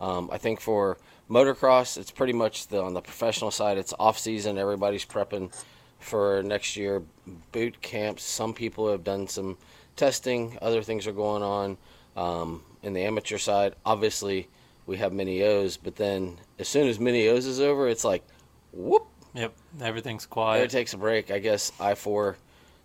Um, 0.00 0.30
I 0.32 0.38
think 0.38 0.60
for 0.60 0.98
motocross, 1.28 1.98
it's 1.98 2.12
pretty 2.12 2.32
much 2.32 2.68
the, 2.68 2.80
on 2.80 2.94
the 2.94 3.00
professional 3.00 3.50
side. 3.50 3.78
It's 3.78 3.92
off 3.98 4.18
season. 4.18 4.56
Everybody's 4.58 5.04
prepping 5.04 5.52
for 5.98 6.42
next 6.44 6.76
year. 6.76 7.02
Boot 7.50 7.80
camps. 7.82 8.22
Some 8.22 8.54
people 8.54 8.88
have 8.90 9.02
done 9.02 9.26
some 9.26 9.56
testing. 9.96 10.56
Other 10.62 10.82
things 10.82 11.06
are 11.08 11.12
going 11.12 11.42
on. 11.42 11.78
Um, 12.16 12.62
in 12.82 12.92
the 12.92 13.02
amateur 13.02 13.38
side, 13.38 13.74
obviously 13.84 14.48
we 14.86 14.98
have 14.98 15.12
mini 15.12 15.42
O's, 15.42 15.76
but 15.76 15.96
then 15.96 16.38
as 16.58 16.68
soon 16.68 16.88
as 16.88 17.00
mini 17.00 17.28
O's 17.28 17.46
is 17.46 17.60
over, 17.60 17.88
it's 17.88 18.04
like, 18.04 18.24
whoop, 18.72 19.06
Yep, 19.34 19.54
everything's 19.80 20.26
quiet. 20.26 20.64
it 20.64 20.70
takes 20.70 20.94
a 20.94 20.98
break. 20.98 21.30
I 21.30 21.38
guess 21.38 21.72
I 21.80 21.94
four, 21.94 22.36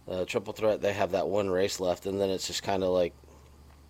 uh, 0.08 0.26
triple 0.26 0.54
threat, 0.54 0.82
they 0.82 0.94
have 0.94 1.12
that 1.12 1.28
one 1.28 1.50
race 1.50 1.80
left, 1.80 2.06
and 2.06 2.20
then 2.20 2.30
it's 2.30 2.48
just 2.48 2.64
kind 2.64 2.84
of 2.84 2.90
like, 2.90 3.14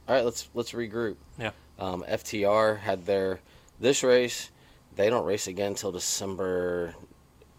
all 0.07 0.15
right, 0.15 0.23
let's 0.25 0.49
let's 0.53 0.71
regroup. 0.71 1.15
Yeah. 1.37 1.51
Um, 1.79 2.03
FTR 2.07 2.79
had 2.79 3.05
their 3.05 3.39
this 3.79 4.03
race. 4.03 4.51
They 4.95 5.09
don't 5.09 5.25
race 5.25 5.47
again 5.47 5.71
until 5.71 5.91
December 5.91 6.93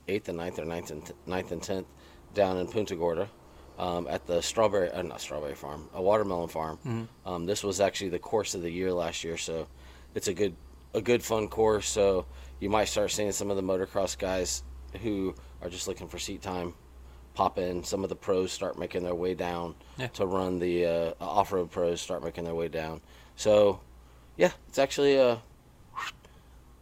eighth 0.06 0.28
and 0.28 0.38
9th 0.38 0.58
or 0.58 0.64
9th 0.64 0.90
and 0.90 1.12
9th 1.26 1.50
and 1.50 1.62
tenth 1.62 1.86
down 2.34 2.58
in 2.58 2.68
Punta 2.68 2.94
Gorda. 2.94 3.28
Um, 3.76 4.06
at 4.06 4.24
the 4.26 4.40
strawberry, 4.40 4.88
uh, 4.92 5.02
not 5.02 5.20
strawberry 5.20 5.56
farm, 5.56 5.88
a 5.94 6.00
watermelon 6.00 6.48
farm. 6.48 6.78
Mhm. 6.86 7.08
Um, 7.26 7.46
this 7.46 7.64
was 7.64 7.80
actually 7.80 8.10
the 8.10 8.20
course 8.20 8.54
of 8.54 8.62
the 8.62 8.70
year 8.70 8.92
last 8.92 9.24
year, 9.24 9.36
so 9.36 9.66
it's 10.14 10.28
a 10.28 10.34
good, 10.34 10.54
a 10.94 11.00
good 11.00 11.24
fun 11.24 11.48
course. 11.48 11.88
So 11.88 12.26
you 12.60 12.70
might 12.70 12.84
start 12.84 13.10
seeing 13.10 13.32
some 13.32 13.50
of 13.50 13.56
the 13.56 13.62
motocross 13.64 14.16
guys 14.16 14.62
who 15.02 15.34
are 15.62 15.68
just 15.68 15.88
looking 15.88 16.08
for 16.08 16.18
seat 16.18 16.42
time 16.42 16.74
pop 17.34 17.58
in. 17.58 17.82
Some 17.82 18.02
of 18.04 18.08
the 18.08 18.16
pros 18.16 18.52
start 18.52 18.78
making 18.78 19.02
their 19.02 19.14
way 19.14 19.34
down 19.34 19.74
Yeah. 19.98 20.06
to 20.08 20.26
run. 20.26 20.58
The 20.60 20.86
uh, 20.86 21.12
off-road 21.20 21.70
pros 21.70 22.00
start 22.00 22.22
making 22.22 22.44
their 22.44 22.54
way 22.54 22.68
down. 22.68 23.00
So, 23.36 23.80
yeah, 24.36 24.52
it's 24.68 24.78
actually 24.78 25.18
uh 25.18 25.36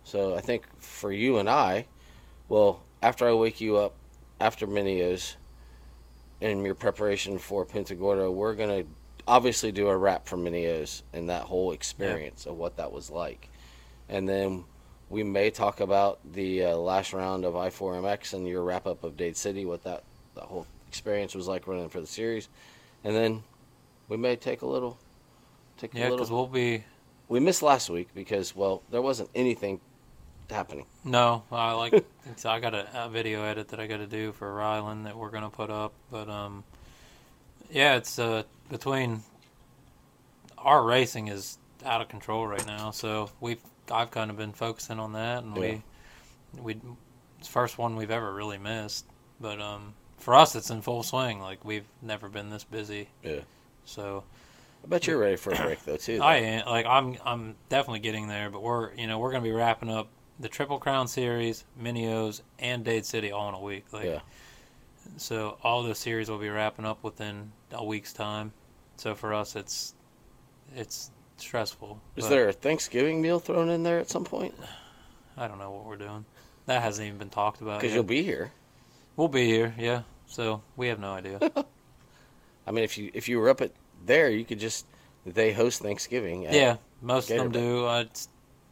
So 0.04 0.34
I 0.36 0.40
think 0.40 0.64
for 0.78 1.10
you 1.12 1.38
and 1.38 1.48
I, 1.48 1.86
well, 2.48 2.82
after 3.02 3.26
I 3.26 3.32
wake 3.32 3.60
you 3.60 3.76
up 3.78 3.94
after 4.40 4.66
Minios 4.66 5.36
in 6.40 6.64
your 6.64 6.74
preparation 6.74 7.38
for 7.38 7.64
Punta 7.64 7.94
Gorda, 7.94 8.30
we're 8.30 8.54
gonna 8.54 8.84
obviously 9.26 9.72
do 9.72 9.88
a 9.88 9.96
wrap 9.96 10.26
for 10.26 10.36
Minios 10.36 11.02
and 11.12 11.30
that 11.30 11.44
whole 11.44 11.72
experience 11.72 12.44
of 12.46 12.56
what 12.56 12.76
that 12.76 12.92
was 12.92 13.08
like, 13.10 13.48
and 14.08 14.28
then 14.28 14.64
we 15.12 15.22
may 15.22 15.50
talk 15.50 15.80
about 15.80 16.20
the 16.32 16.64
uh, 16.64 16.76
last 16.76 17.12
round 17.12 17.44
of 17.44 17.52
I4MX 17.52 18.32
and 18.32 18.48
your 18.48 18.62
wrap 18.64 18.86
up 18.86 19.04
of 19.04 19.14
Dade 19.18 19.36
City, 19.36 19.66
what 19.66 19.84
that 19.84 20.04
the 20.34 20.40
whole 20.40 20.66
experience 20.88 21.34
was 21.34 21.46
like 21.46 21.66
running 21.66 21.90
for 21.90 22.00
the 22.00 22.06
series, 22.06 22.48
and 23.04 23.14
then 23.14 23.42
we 24.08 24.16
may 24.16 24.36
take 24.36 24.62
a 24.62 24.66
little 24.66 24.98
take 25.76 25.92
Yeah, 25.92 26.08
a 26.08 26.10
because 26.10 26.30
little. 26.30 26.38
we'll 26.38 26.46
be. 26.46 26.84
We 27.28 27.40
missed 27.40 27.62
last 27.62 27.90
week 27.90 28.08
because 28.14 28.56
well, 28.56 28.82
there 28.90 29.02
wasn't 29.02 29.28
anything 29.34 29.80
happening. 30.50 30.86
No, 31.04 31.44
I 31.52 31.72
like. 31.74 31.92
it's, 32.26 32.46
I 32.46 32.58
got 32.58 32.74
a, 32.74 33.06
a 33.06 33.08
video 33.10 33.44
edit 33.44 33.68
that 33.68 33.80
I 33.80 33.86
got 33.86 33.98
to 33.98 34.06
do 34.06 34.32
for 34.32 34.52
Ryland 34.54 35.04
that 35.06 35.16
we're 35.16 35.30
gonna 35.30 35.50
put 35.50 35.70
up, 35.70 35.92
but 36.10 36.30
um, 36.30 36.64
yeah, 37.70 37.96
it's 37.96 38.18
uh 38.18 38.44
between 38.70 39.22
our 40.56 40.82
racing 40.82 41.28
is 41.28 41.58
out 41.84 42.00
of 42.00 42.08
control 42.08 42.46
right 42.46 42.66
now, 42.66 42.90
so 42.92 43.30
we've 43.40 43.60
I've 43.90 44.10
kind 44.10 44.30
of 44.30 44.36
been 44.36 44.52
focusing 44.52 44.98
on 44.98 45.12
that, 45.14 45.42
and 45.42 45.56
we 45.56 45.82
we 46.60 46.74
it's 47.38 47.48
the 47.48 47.52
first 47.52 47.78
one 47.78 47.96
we've 47.96 48.10
ever 48.10 48.32
really 48.32 48.58
missed, 48.58 49.06
but 49.40 49.60
um 49.60 49.94
for 50.18 50.34
us 50.34 50.54
it's 50.54 50.70
in 50.70 50.82
full 50.82 51.02
swing. 51.02 51.40
Like 51.40 51.64
we've 51.64 51.86
never 52.00 52.28
been 52.28 52.50
this 52.50 52.64
busy. 52.64 53.08
Yeah. 53.22 53.40
So 53.84 54.24
I 54.84 54.88
bet 54.88 55.06
you're 55.06 55.18
ready 55.18 55.36
for 55.36 55.52
a 55.52 55.56
break 55.56 55.84
though 55.84 55.96
too. 55.96 56.18
though. 56.18 56.24
I 56.24 56.36
am 56.36 56.66
like 56.66 56.86
I'm 56.86 57.16
I'm 57.24 57.56
definitely 57.68 58.00
getting 58.00 58.28
there, 58.28 58.50
but 58.50 58.62
we're 58.62 58.92
you 58.94 59.06
know 59.06 59.18
we're 59.18 59.32
gonna 59.32 59.42
be 59.44 59.50
wrapping 59.52 59.90
up 59.90 60.08
the 60.40 60.48
Triple 60.48 60.78
Crown 60.78 61.06
Series, 61.08 61.64
Minios, 61.80 62.42
and 62.58 62.84
Dade 62.84 63.04
City 63.06 63.30
all 63.30 63.48
in 63.48 63.54
a 63.54 63.60
week. 63.60 63.84
Like, 63.92 64.04
Yeah. 64.06 64.20
So 65.16 65.58
all 65.62 65.82
those 65.82 65.98
series 65.98 66.30
will 66.30 66.38
be 66.38 66.48
wrapping 66.48 66.84
up 66.84 67.02
within 67.02 67.52
a 67.72 67.84
week's 67.84 68.12
time. 68.12 68.52
So 68.96 69.14
for 69.14 69.34
us, 69.34 69.56
it's 69.56 69.94
it's 70.74 71.10
stressful. 71.42 72.00
Is 72.16 72.24
but 72.24 72.30
there 72.30 72.48
a 72.48 72.52
Thanksgiving 72.52 73.20
meal 73.20 73.38
thrown 73.38 73.68
in 73.68 73.82
there 73.82 73.98
at 73.98 74.08
some 74.08 74.24
point? 74.24 74.54
I 75.36 75.48
don't 75.48 75.58
know 75.58 75.70
what 75.70 75.84
we're 75.84 75.96
doing. 75.96 76.24
That 76.66 76.82
hasn't 76.82 77.06
even 77.06 77.18
been 77.18 77.30
talked 77.30 77.60
about. 77.60 77.80
Because 77.80 77.94
you'll 77.94 78.04
be 78.04 78.22
here. 78.22 78.52
We'll 79.16 79.28
be 79.28 79.46
here, 79.46 79.74
yeah. 79.78 80.02
So 80.26 80.62
we 80.76 80.88
have 80.88 80.98
no 80.98 81.12
idea. 81.12 81.38
I 82.66 82.70
mean, 82.70 82.84
if 82.84 82.96
you 82.96 83.10
if 83.12 83.28
you 83.28 83.38
were 83.38 83.50
up 83.50 83.60
at 83.60 83.72
there, 84.06 84.30
you 84.30 84.44
could 84.44 84.60
just 84.60 84.86
they 85.26 85.52
host 85.52 85.82
Thanksgiving. 85.82 86.42
yeah, 86.42 86.76
most 87.00 87.30
of 87.30 87.36
them 87.36 87.50
Gator 87.50 87.64
do. 87.64 87.86
Uh, 87.86 88.00
it's, 88.00 88.28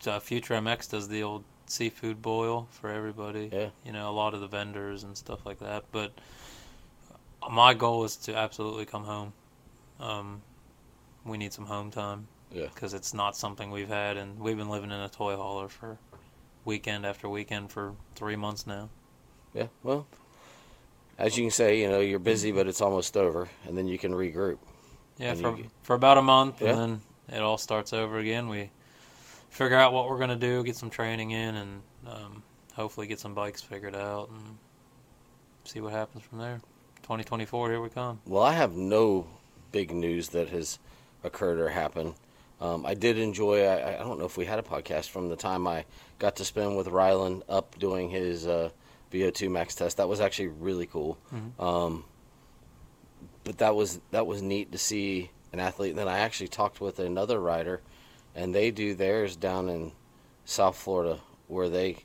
uh, 0.06 0.20
Future 0.20 0.54
MX 0.54 0.90
does 0.90 1.08
the 1.08 1.22
old 1.22 1.44
seafood 1.66 2.22
boil 2.22 2.68
for 2.70 2.90
everybody. 2.90 3.50
Yeah. 3.52 3.68
You 3.84 3.92
know, 3.92 4.10
a 4.10 4.12
lot 4.12 4.34
of 4.34 4.40
the 4.40 4.46
vendors 4.46 5.04
and 5.04 5.16
stuff 5.16 5.44
like 5.44 5.58
that. 5.60 5.84
But 5.92 6.12
my 7.50 7.74
goal 7.74 8.04
is 8.04 8.16
to 8.16 8.36
absolutely 8.36 8.86
come 8.86 9.04
home. 9.04 9.32
Um, 9.98 10.42
we 11.24 11.38
need 11.38 11.52
some 11.52 11.66
home 11.66 11.90
time. 11.90 12.28
Yeah. 12.52 12.66
Because 12.74 12.94
it's 12.94 13.14
not 13.14 13.36
something 13.36 13.70
we've 13.70 13.88
had, 13.88 14.16
and 14.16 14.38
we've 14.40 14.56
been 14.56 14.68
living 14.70 14.90
in 14.90 14.98
a 15.00 15.08
toy 15.08 15.36
hauler 15.36 15.68
for 15.68 15.98
weekend 16.64 17.06
after 17.06 17.28
weekend 17.28 17.70
for 17.70 17.94
three 18.14 18.36
months 18.36 18.66
now. 18.66 18.88
Yeah. 19.54 19.68
Well, 19.82 20.06
as 21.18 21.36
you 21.36 21.44
can 21.44 21.50
say, 21.50 21.80
you 21.80 21.88
know, 21.88 22.00
you're 22.00 22.18
busy, 22.18 22.50
but 22.52 22.66
it's 22.66 22.80
almost 22.80 23.16
over, 23.16 23.48
and 23.66 23.76
then 23.76 23.86
you 23.86 23.98
can 23.98 24.12
regroup. 24.12 24.58
Yeah, 25.18 25.32
And 25.32 25.40
for 25.40 25.56
you- 25.56 25.70
for 25.82 25.94
about 25.94 26.18
a 26.18 26.22
month, 26.22 26.60
Yeah. 26.62 26.70
and 26.70 26.78
then 27.28 27.36
it 27.38 27.40
all 27.42 27.58
starts 27.58 27.92
over 27.92 28.18
again. 28.18 28.48
We 28.48 28.70
figure 29.50 29.76
out 29.76 29.92
what 29.92 30.08
we're 30.08 30.18
gonna 30.18 30.36
do, 30.36 30.62
get 30.64 30.76
some 30.76 30.90
training 30.90 31.30
in, 31.32 31.54
and 31.56 31.82
um, 32.06 32.42
hopefully 32.74 33.06
get 33.06 33.20
some 33.20 33.34
bikes 33.34 33.60
figured 33.60 33.94
out, 33.94 34.30
and 34.30 34.58
see 35.64 35.80
what 35.80 35.92
happens 35.92 36.24
from 36.24 36.38
there. 36.38 36.60
2024, 37.02 37.68
here 37.70 37.80
we 37.80 37.90
come. 37.90 38.20
Well, 38.26 38.42
I 38.42 38.54
have 38.54 38.74
no 38.74 39.26
big 39.72 39.90
news 39.92 40.30
that 40.30 40.48
has 40.48 40.78
occurred 41.22 41.58
or 41.60 41.68
happened. 41.68 42.14
Um, 42.60 42.84
I 42.84 42.94
did 42.94 43.18
enjoy. 43.18 43.64
I, 43.64 43.94
I 43.94 43.98
don't 43.98 44.18
know 44.18 44.26
if 44.26 44.36
we 44.36 44.44
had 44.44 44.58
a 44.58 44.62
podcast 44.62 45.08
from 45.08 45.28
the 45.28 45.36
time 45.36 45.66
I 45.66 45.84
got 46.18 46.36
to 46.36 46.44
spend 46.44 46.76
with 46.76 46.86
Rylan 46.88 47.42
up 47.48 47.78
doing 47.78 48.10
his 48.10 48.46
uh, 48.46 48.68
VO2 49.12 49.50
max 49.50 49.74
test. 49.74 49.96
That 49.96 50.08
was 50.08 50.20
actually 50.20 50.48
really 50.48 50.86
cool. 50.86 51.18
Mhm. 51.32 51.62
Um, 51.62 52.04
but 53.44 53.58
that 53.58 53.74
was 53.74 54.00
that 54.10 54.26
was 54.26 54.42
neat 54.42 54.72
to 54.72 54.78
see 54.78 55.30
an 55.52 55.60
athlete. 55.60 55.90
And 55.90 55.98
Then 55.98 56.08
I 56.08 56.18
actually 56.18 56.48
talked 56.48 56.80
with 56.80 56.98
another 56.98 57.40
rider, 57.40 57.80
and 58.34 58.54
they 58.54 58.70
do 58.70 58.94
theirs 58.94 59.36
down 59.36 59.68
in 59.68 59.92
South 60.44 60.76
Florida, 60.76 61.20
where 61.48 61.68
they 61.68 61.96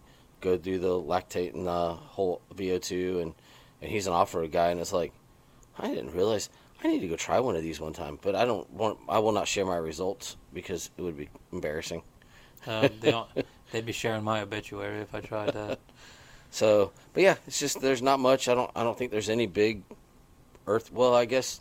go 0.42 0.58
do 0.58 0.80
the 0.80 0.90
lactate 1.00 1.54
and 1.54 1.68
the 1.68 1.94
whole 1.94 2.42
VO2, 2.56 3.22
and 3.22 3.34
and 3.82 3.92
he's 3.92 4.08
an 4.08 4.14
off-road 4.14 4.52
guy, 4.54 4.70
and 4.70 4.80
it's 4.80 4.94
like 4.94 5.12
I 5.78 5.90
didn't 5.90 6.14
realize 6.14 6.50
I 6.86 6.88
need 6.88 7.00
to 7.00 7.08
go 7.08 7.16
try 7.16 7.40
one 7.40 7.56
of 7.56 7.64
these 7.64 7.80
one 7.80 7.94
time, 7.94 8.20
but 8.22 8.36
I 8.36 8.46
don't 8.46 8.70
want. 8.72 9.00
I 9.10 9.18
will 9.18 9.32
not 9.32 9.48
share 9.48 9.66
my 9.66 9.78
results 9.78 10.38
because 10.54 10.92
it 10.98 11.02
would 11.02 11.18
be 11.18 11.30
embarrassing. 11.52 12.04
Uh, 12.68 12.90
they 13.02 13.10
don't, 13.10 13.28
they'd 13.72 13.86
be 13.88 13.92
sharing 13.92 14.24
my 14.24 14.42
obituary 14.42 15.00
if 15.00 15.14
I 15.16 15.22
tried 15.22 15.54
that. 15.54 15.80
So, 16.52 16.94
but 17.12 17.22
yeah, 17.22 17.36
it's 17.48 17.60
just 17.60 17.82
there's 17.82 18.02
not 18.02 18.18
much. 18.18 18.48
I 18.48 18.54
don't. 18.54 18.72
I 18.78 18.84
don't 18.84 18.98
think 18.98 19.12
there's 19.12 19.30
any 19.30 19.46
big 19.46 19.82
Earth. 20.68 20.90
Well, 20.90 21.14
I 21.14 21.26
guess 21.26 21.60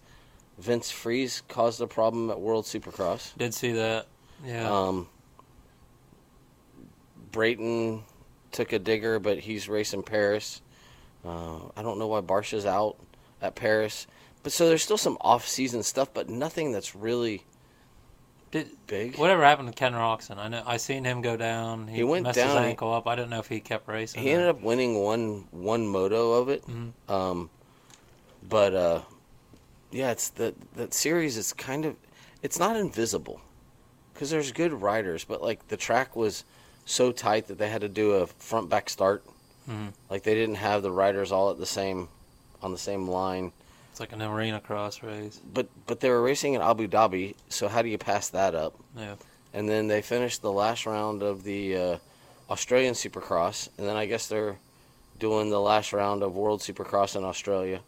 Vince 0.58 0.88
Friese 0.88 1.42
caused 1.48 1.80
a 1.80 1.88
problem 1.88 2.30
at 2.30 2.40
World 2.40 2.64
Supercross. 2.64 3.36
Did 3.36 3.54
see 3.54 3.72
that? 3.72 4.06
Yeah. 4.44 4.70
Um, 4.70 5.08
Brayton 7.32 8.04
took 8.52 8.72
a 8.72 8.78
digger, 8.78 9.18
but 9.18 9.40
he's 9.40 9.68
racing 9.68 10.04
Paris. 10.04 10.62
Uh, 11.24 11.56
I 11.76 11.82
don't 11.82 11.98
know 11.98 12.06
why 12.06 12.20
Barcia's 12.20 12.66
out 12.66 12.96
at 13.42 13.56
Paris, 13.56 14.06
but 14.44 14.52
so 14.52 14.68
there's 14.68 14.82
still 14.84 14.96
some 14.98 15.18
off-season 15.20 15.82
stuff, 15.82 16.10
but 16.14 16.28
nothing 16.28 16.70
that's 16.70 16.94
really 16.94 17.42
Did 18.52 18.68
big. 18.86 19.16
whatever 19.18 19.42
happened 19.42 19.68
to 19.68 19.74
Ken 19.74 19.92
Roczen? 19.94 20.38
I 20.38 20.46
know 20.48 20.62
I 20.64 20.76
seen 20.76 21.04
him 21.04 21.20
go 21.22 21.36
down. 21.36 21.88
He, 21.88 21.96
He 21.96 22.04
went 22.04 22.22
messed 22.24 22.36
down, 22.36 22.50
his 22.50 22.56
ankle 22.58 22.92
up. 22.94 23.08
I 23.08 23.16
don't 23.16 23.30
know 23.30 23.40
if 23.40 23.48
he 23.48 23.58
kept 23.58 23.88
racing. 23.88 24.22
He 24.22 24.30
ended 24.30 24.48
up 24.48 24.60
winning 24.62 25.02
one 25.02 25.46
one 25.50 25.86
moto 25.88 26.34
of 26.34 26.48
it. 26.48 26.64
Mhm. 26.66 26.92
Um, 27.08 27.50
but 28.48 28.74
uh, 28.74 29.00
yeah, 29.90 30.12
it's 30.12 30.28
the 30.28 30.54
that 30.76 30.94
series 30.94 31.36
is 31.36 31.52
kind 31.52 31.84
of 31.84 31.96
it's 32.42 32.58
not 32.58 32.76
invisible 32.76 33.40
because 34.12 34.30
there's 34.30 34.52
good 34.52 34.72
riders, 34.72 35.24
but 35.24 35.42
like 35.42 35.66
the 35.68 35.76
track 35.76 36.14
was 36.14 36.44
so 36.84 37.10
tight 37.10 37.46
that 37.48 37.56
they 37.58 37.70
had 37.70 37.80
to 37.80 37.88
do 37.88 38.12
a 38.12 38.26
front 38.26 38.68
back 38.68 38.90
start. 38.90 39.24
Mhm. 39.68 39.94
Like 40.10 40.22
they 40.22 40.34
didn't 40.34 40.56
have 40.56 40.82
the 40.82 40.90
riders 40.92 41.32
all 41.32 41.50
at 41.50 41.56
the 41.58 41.66
same 41.66 42.08
on 42.62 42.70
the 42.72 42.78
same 42.78 43.08
line. 43.08 43.52
It's 43.94 44.00
like 44.00 44.12
an 44.12 44.22
arena 44.22 44.58
cross 44.58 45.04
race. 45.04 45.40
But 45.52 45.68
but 45.86 46.00
they 46.00 46.10
were 46.10 46.20
racing 46.20 46.54
in 46.54 46.60
Abu 46.60 46.88
Dhabi, 46.88 47.36
so 47.48 47.68
how 47.68 47.80
do 47.80 47.88
you 47.88 47.96
pass 47.96 48.28
that 48.30 48.52
up? 48.56 48.74
Yeah. 48.96 49.14
And 49.52 49.68
then 49.68 49.86
they 49.86 50.02
finished 50.02 50.42
the 50.42 50.50
last 50.50 50.84
round 50.84 51.22
of 51.22 51.44
the 51.44 51.76
uh, 51.76 51.98
Australian 52.50 52.94
Supercross, 52.94 53.68
and 53.78 53.86
then 53.86 53.94
I 53.94 54.06
guess 54.06 54.26
they're 54.26 54.58
doing 55.20 55.48
the 55.48 55.60
last 55.60 55.92
round 55.92 56.24
of 56.24 56.34
World 56.34 56.58
Supercross 56.58 57.14
in 57.14 57.22
Australia. 57.22 57.82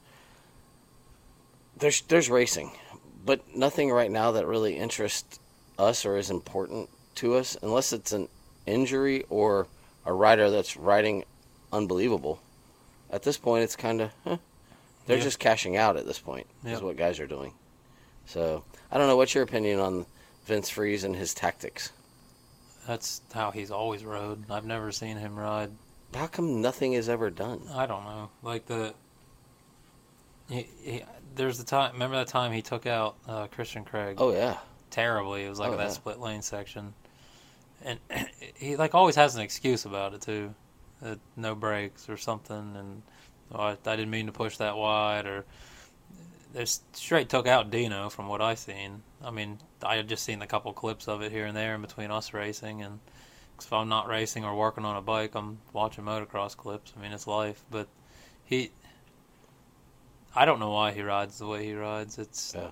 There's 1.76 2.02
there's 2.02 2.30
racing, 2.30 2.70
but 3.24 3.40
nothing 3.56 3.90
right 3.90 4.12
now 4.12 4.30
that 4.30 4.46
really 4.46 4.76
interests 4.76 5.40
us 5.76 6.06
or 6.06 6.18
is 6.18 6.30
important 6.30 6.88
to 7.16 7.34
us, 7.34 7.56
unless 7.62 7.92
it's 7.92 8.12
an 8.12 8.28
injury 8.64 9.24
or 9.28 9.66
a 10.04 10.12
rider 10.12 10.50
that's 10.50 10.76
riding 10.76 11.24
unbelievable, 11.72 12.40
at 13.10 13.24
this 13.24 13.38
point 13.38 13.64
it's 13.64 13.74
kind 13.74 14.00
of 14.02 14.12
huh, 14.22 14.36
they're 15.06 15.16
Yeah. 15.18 15.22
just 15.24 15.38
cashing 15.38 15.76
out 15.76 15.96
at 15.96 16.06
this 16.06 16.18
point. 16.18 16.46
Is 16.64 16.80
what 16.82 16.96
guys 16.96 17.18
are 17.20 17.26
doing. 17.26 17.52
So 18.26 18.64
I 18.90 18.98
don't 18.98 19.06
know. 19.06 19.16
What's 19.16 19.34
your 19.34 19.44
opinion 19.44 19.80
on 19.80 20.06
Vince 20.44 20.68
Friese 20.68 21.04
and 21.04 21.14
his 21.16 21.32
tactics? 21.34 21.92
That's 22.86 23.20
how 23.32 23.50
he's 23.50 23.70
always 23.70 24.04
rode. 24.04 24.48
I've 24.50 24.64
never 24.64 24.92
seen 24.92 25.16
him 25.16 25.36
ride. 25.36 25.70
How 26.14 26.26
come 26.28 26.60
nothing 26.62 26.92
is 26.92 27.08
ever 27.08 27.30
done? 27.30 27.62
I 27.74 27.86
don't 27.86 28.04
know. 28.04 28.30
Like 28.42 28.66
the. 28.66 28.94
He, 30.48 30.68
he, 30.82 31.02
there's 31.34 31.58
the 31.58 31.64
time. 31.64 31.92
Remember 31.94 32.16
that 32.16 32.28
time 32.28 32.52
he 32.52 32.62
took 32.62 32.86
out 32.86 33.16
uh, 33.28 33.48
Christian 33.48 33.84
Craig 33.84 34.16
Oh 34.20 34.32
yeah, 34.32 34.58
terribly. 34.90 35.44
It 35.44 35.48
was 35.48 35.58
like 35.58 35.72
Oh, 35.72 35.76
that 35.76 35.82
yeah. 35.88 35.92
split 35.92 36.20
lane 36.20 36.42
section, 36.42 36.94
and 37.84 37.98
he 38.54 38.76
like 38.76 38.94
always 38.94 39.16
has 39.16 39.34
an 39.34 39.42
excuse 39.42 39.84
about 39.84 40.14
it 40.14 40.20
too. 40.22 40.54
That 41.02 41.18
no 41.36 41.54
brakes 41.56 42.08
or 42.08 42.16
something, 42.16 42.76
and 42.76 43.02
oh, 43.52 43.58
I, 43.60 43.70
I 43.72 43.96
didn't 43.96 44.10
mean 44.10 44.26
to 44.26 44.32
push 44.32 44.56
that 44.58 44.76
wide, 44.76 45.26
or 45.26 45.44
they 46.52 46.64
straight 46.64 47.28
took 47.28 47.46
out 47.46 47.70
Dino 47.70 48.08
from 48.08 48.28
what 48.28 48.40
I've 48.40 48.58
seen. 48.58 49.02
I 49.24 49.30
mean, 49.30 49.58
I 49.82 49.96
had 49.96 50.08
just 50.08 50.24
seen 50.24 50.42
a 50.42 50.46
couple 50.46 50.72
clips 50.72 51.08
of 51.08 51.22
it 51.22 51.32
here 51.32 51.46
and 51.46 51.56
there 51.56 51.74
in 51.74 51.82
between 51.82 52.10
us 52.10 52.32
racing, 52.32 52.82
and 52.82 53.00
'cause 53.56 53.66
if 53.66 53.72
I'm 53.72 53.88
not 53.88 54.08
racing 54.08 54.44
or 54.44 54.54
working 54.54 54.84
on 54.84 54.96
a 54.96 55.02
bike, 55.02 55.34
I'm 55.34 55.58
watching 55.72 56.04
motocross 56.04 56.56
clips. 56.56 56.92
I 56.96 57.00
mean, 57.02 57.12
it's 57.12 57.26
life, 57.26 57.62
but 57.70 57.88
he. 58.44 58.70
I 60.34 60.44
don't 60.44 60.60
know 60.60 60.70
why 60.70 60.92
he 60.92 61.00
rides 61.02 61.38
the 61.38 61.46
way 61.46 61.64
he 61.64 61.74
rides. 61.74 62.18
It's 62.18 62.52
Yeah. 62.54 62.70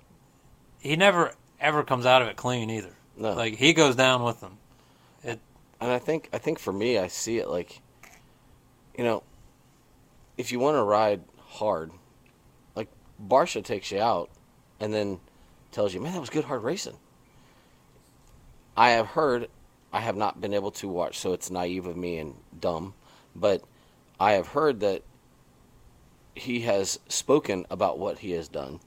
he 0.80 0.96
never 0.96 1.34
ever 1.60 1.82
comes 1.82 2.04
out 2.04 2.20
of 2.20 2.28
it 2.28 2.36
clean 2.36 2.68
either. 2.70 2.94
no. 3.16 3.32
Like 3.32 3.54
he 3.56 3.72
goes 3.72 3.96
down 3.96 4.22
with 4.22 4.40
them. 4.40 4.58
It, 5.22 5.40
and 5.80 5.90
I 5.90 5.98
think 5.98 6.28
I 6.32 6.38
think 6.38 6.58
for 6.58 6.72
me, 6.72 6.98
I 6.98 7.06
see 7.08 7.38
it 7.38 7.48
like, 7.48 7.80
you 8.98 9.04
know, 9.04 9.22
if 10.36 10.52
you 10.52 10.58
want 10.58 10.76
to 10.76 10.82
ride 10.82 11.22
hard, 11.38 11.92
like 12.74 12.88
Barcia 13.22 13.62
takes 13.62 13.90
you 13.90 14.00
out, 14.00 14.30
and 14.80 14.92
then 14.92 15.20
tells 15.70 15.94
you, 15.94 16.00
"Man, 16.00 16.12
that 16.12 16.20
was 16.20 16.30
good 16.30 16.44
hard 16.44 16.62
racing." 16.62 16.96
I 18.76 18.90
have 18.90 19.06
heard, 19.06 19.48
I 19.92 20.00
have 20.00 20.16
not 20.16 20.40
been 20.40 20.54
able 20.54 20.72
to 20.72 20.88
watch, 20.88 21.18
so 21.18 21.32
it's 21.32 21.50
naive 21.50 21.86
of 21.86 21.96
me 21.96 22.18
and 22.18 22.34
dumb, 22.58 22.94
but 23.36 23.62
I 24.18 24.32
have 24.32 24.48
heard 24.48 24.80
that 24.80 25.02
he 26.34 26.60
has 26.62 26.98
spoken 27.08 27.66
about 27.70 27.98
what 27.98 28.18
he 28.18 28.32
has 28.32 28.48
done, 28.48 28.80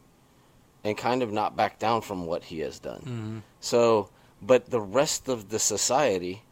and 0.83 0.97
kind 0.97 1.23
of 1.23 1.31
not 1.31 1.55
back 1.55 1.79
down 1.79 2.01
from 2.01 2.25
what 2.25 2.43
he 2.45 2.59
has 2.59 2.79
done. 2.79 2.99
Mm-hmm. 2.99 3.37
So, 3.61 4.09
but 4.41 4.69
the 4.69 4.81
rest 4.81 5.29
of 5.29 5.49
the 5.49 5.59
society 5.59 6.43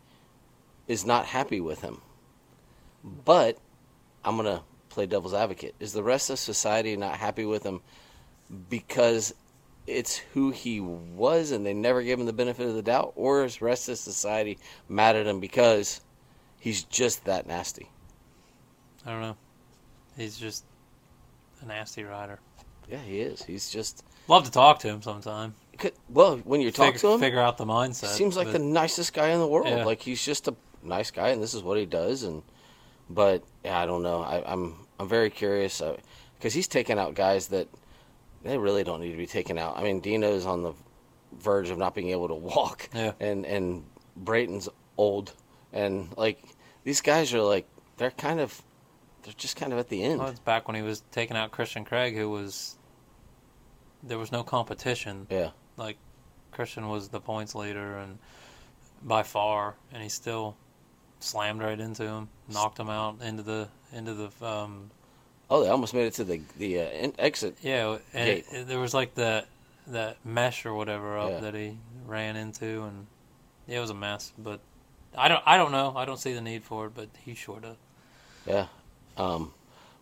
is 0.88 1.06
not 1.06 1.26
happy 1.26 1.60
with 1.60 1.82
him. 1.82 2.02
But 3.04 3.58
I'm 4.24 4.38
going 4.38 4.58
to 4.58 4.64
play 4.96 5.06
devil's 5.06 5.34
advocate. 5.34 5.76
Is 5.80 5.94
the 5.94 6.04
rest 6.04 6.30
of 6.30 6.40
society 6.40 6.96
not 6.98 7.18
happy 7.18 7.46
with 7.46 7.64
him 7.64 7.82
because 8.70 9.34
it's 9.88 10.18
who 10.34 10.52
he 10.52 10.80
was 10.80 11.52
and 11.52 11.66
they 11.66 11.74
never 11.74 12.02
gave 12.02 12.20
him 12.20 12.26
the 12.26 12.34
benefit 12.34 12.68
of 12.68 12.74
the 12.76 12.82
doubt? 12.82 13.14
Or 13.16 13.46
is 13.46 13.58
the 13.58 13.66
rest 13.66 13.90
of 13.90 13.98
society 13.98 14.58
mad 14.90 15.16
at 15.16 15.28
him 15.28 15.40
because 15.40 16.02
he's 16.60 16.84
just 16.84 17.26
that 17.26 17.46
nasty? 17.46 17.90
I 19.06 19.12
don't 19.12 19.22
know. 19.22 19.38
He's 20.18 20.38
just 20.38 20.64
a 21.62 21.66
nasty 21.66 22.04
rider. 22.04 22.40
Yeah, 22.90 23.00
he 23.00 23.20
is. 23.20 23.44
He's 23.44 23.70
just. 23.70 24.04
Love 24.28 24.46
to 24.46 24.52
talk 24.52 24.80
to 24.80 24.88
him 24.88 25.02
sometime. 25.02 25.54
could- 25.78 25.94
Well, 26.10 26.38
when 26.38 26.62
you 26.62 26.72
talk 26.72 26.94
figure, 26.94 27.00
to 27.02 27.14
him, 27.14 27.20
figure 27.20 27.40
out 27.40 27.58
the 27.58 27.66
mindset. 27.66 28.08
seems 28.08 28.36
like 28.36 28.48
but 28.48 28.54
the 28.54 28.60
nicest 28.60 29.14
guy 29.14 29.30
in 29.30 29.40
the 29.40 29.48
world. 29.48 29.68
Yeah. 29.68 29.86
Like 29.86 30.02
he's 30.02 30.24
just 30.24 30.48
a 30.48 30.56
nice 30.82 31.12
guy, 31.12 31.30
and 31.30 31.42
this 31.44 31.54
is 31.54 31.62
what 31.62 31.78
he 31.78 31.86
does. 31.86 32.24
And 32.24 32.42
but 33.10 33.44
yeah, 33.64 33.80
I 33.80 33.86
don't 33.86 34.02
know. 34.02 34.22
I, 34.24 34.44
I'm 34.52 34.85
I'm 35.00 35.08
very 35.10 35.30
curious 35.30 35.82
uh, 35.82 35.98
because 36.38 36.54
he's 36.54 36.68
taking 36.68 36.98
out 37.00 37.16
guys 37.16 37.48
that 37.48 37.68
they 38.44 38.58
really 38.58 38.84
don't 38.84 39.02
need 39.02 39.12
to 39.12 39.18
be 39.18 39.28
taken 39.28 39.58
out. 39.58 39.78
I 39.78 39.84
mean, 39.84 40.00
Dino's 40.00 40.46
on 40.46 40.64
the 40.64 40.74
verge 41.40 41.70
of 41.70 41.78
not 41.78 41.94
being 41.96 42.10
able 42.10 42.28
to 42.30 42.34
walk, 42.56 42.90
Yeah. 42.94 43.12
and 43.20 43.46
and 43.46 43.84
Brayton's 44.16 44.70
old, 44.98 45.34
and 45.74 46.10
like 46.18 46.42
these 46.84 47.02
guys 47.02 47.34
are 47.34 47.42
like 47.42 47.68
they're 47.98 48.12
kind 48.12 48.40
of 48.40 48.62
they're 49.24 49.34
just 49.36 49.56
kind 49.58 49.74
of 49.74 49.80
at 49.80 49.90
the 49.90 50.04
end. 50.04 50.20
Well, 50.20 50.30
it's 50.30 50.40
back 50.40 50.68
when 50.68 50.76
he 50.76 50.82
was 50.82 51.04
taking 51.12 51.36
out 51.36 51.52
Christian 51.52 51.84
Craig, 51.84 52.16
who 52.16 52.30
was 52.30 52.76
there 54.04 54.18
was 54.20 54.32
no 54.32 54.44
competition. 54.44 55.28
Yeah. 55.30 55.50
Like 55.78 55.98
Christian 56.52 56.88
was 56.88 57.10
the 57.10 57.20
points 57.20 57.56
leader 57.56 57.98
and 57.98 58.20
by 59.04 59.24
far, 59.24 59.76
and 59.92 60.02
he 60.02 60.10
still 60.10 60.56
slammed 61.26 61.62
right 61.62 61.80
into 61.80 62.04
him, 62.04 62.30
knocked 62.50 62.80
him 62.80 62.90
out 62.90 63.22
into 63.22 63.44
the 63.44 63.68
into 63.94 64.14
the 64.14 64.46
um, 64.46 64.92
Oh, 65.50 65.64
they 65.64 65.70
almost 65.70 65.94
made 65.94 66.06
it 66.08 66.14
to 66.16 66.24
the 66.24 66.42
the 66.58 66.80
uh, 66.80 66.90
in- 66.90 67.14
exit. 67.20 67.58
yeah, 67.62 67.98
and 68.14 68.26
Gate. 68.26 68.46
it, 68.52 68.68
there 68.68 68.80
was 68.80 68.94
like 68.94 69.16
that 69.16 69.48
that 69.88 70.18
mesh 70.26 70.66
or 70.66 70.74
whatever 70.74 71.18
up 71.18 71.30
Yeah. 71.32 71.40
that 71.42 71.54
he 71.56 71.78
ran 72.06 72.36
into, 72.36 72.84
and 72.84 73.06
it 73.68 73.80
was 73.80 73.90
a 73.92 73.94
mess. 73.94 74.32
But 74.38 74.60
I 75.18 75.28
don't 75.28 75.44
I 75.46 75.58
don't 75.58 75.72
know. 75.72 75.94
I 75.96 76.06
don't 76.06 76.18
see 76.20 76.34
the 76.34 76.42
need 76.42 76.64
for 76.64 76.88
it, 76.88 76.94
but 76.96 77.10
he 77.24 77.36
sure 77.36 77.60
does. 77.60 77.76
Yeah. 78.48 78.68
Um, 79.18 79.54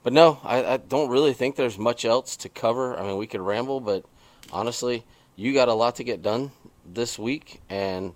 but 0.04 0.12
no, 0.14 0.40
I, 0.44 0.66
I 0.66 0.78
don't 0.78 1.10
really 1.10 1.34
think 1.34 1.56
there's 1.56 1.78
much 1.78 2.04
else 2.06 2.36
to 2.38 2.50
cover. 2.50 2.98
I 2.98 3.04
mean, 3.04 3.18
we 3.18 3.28
could 3.28 3.42
ramble, 3.42 3.80
but 3.80 4.04
honestly, 4.52 5.04
you 5.36 5.54
got 5.54 5.68
a 5.70 5.74
lot 5.74 5.96
to 5.98 6.04
get 6.04 6.22
done 6.22 6.52
this 6.86 7.18
week, 7.20 7.62
and 7.70 8.14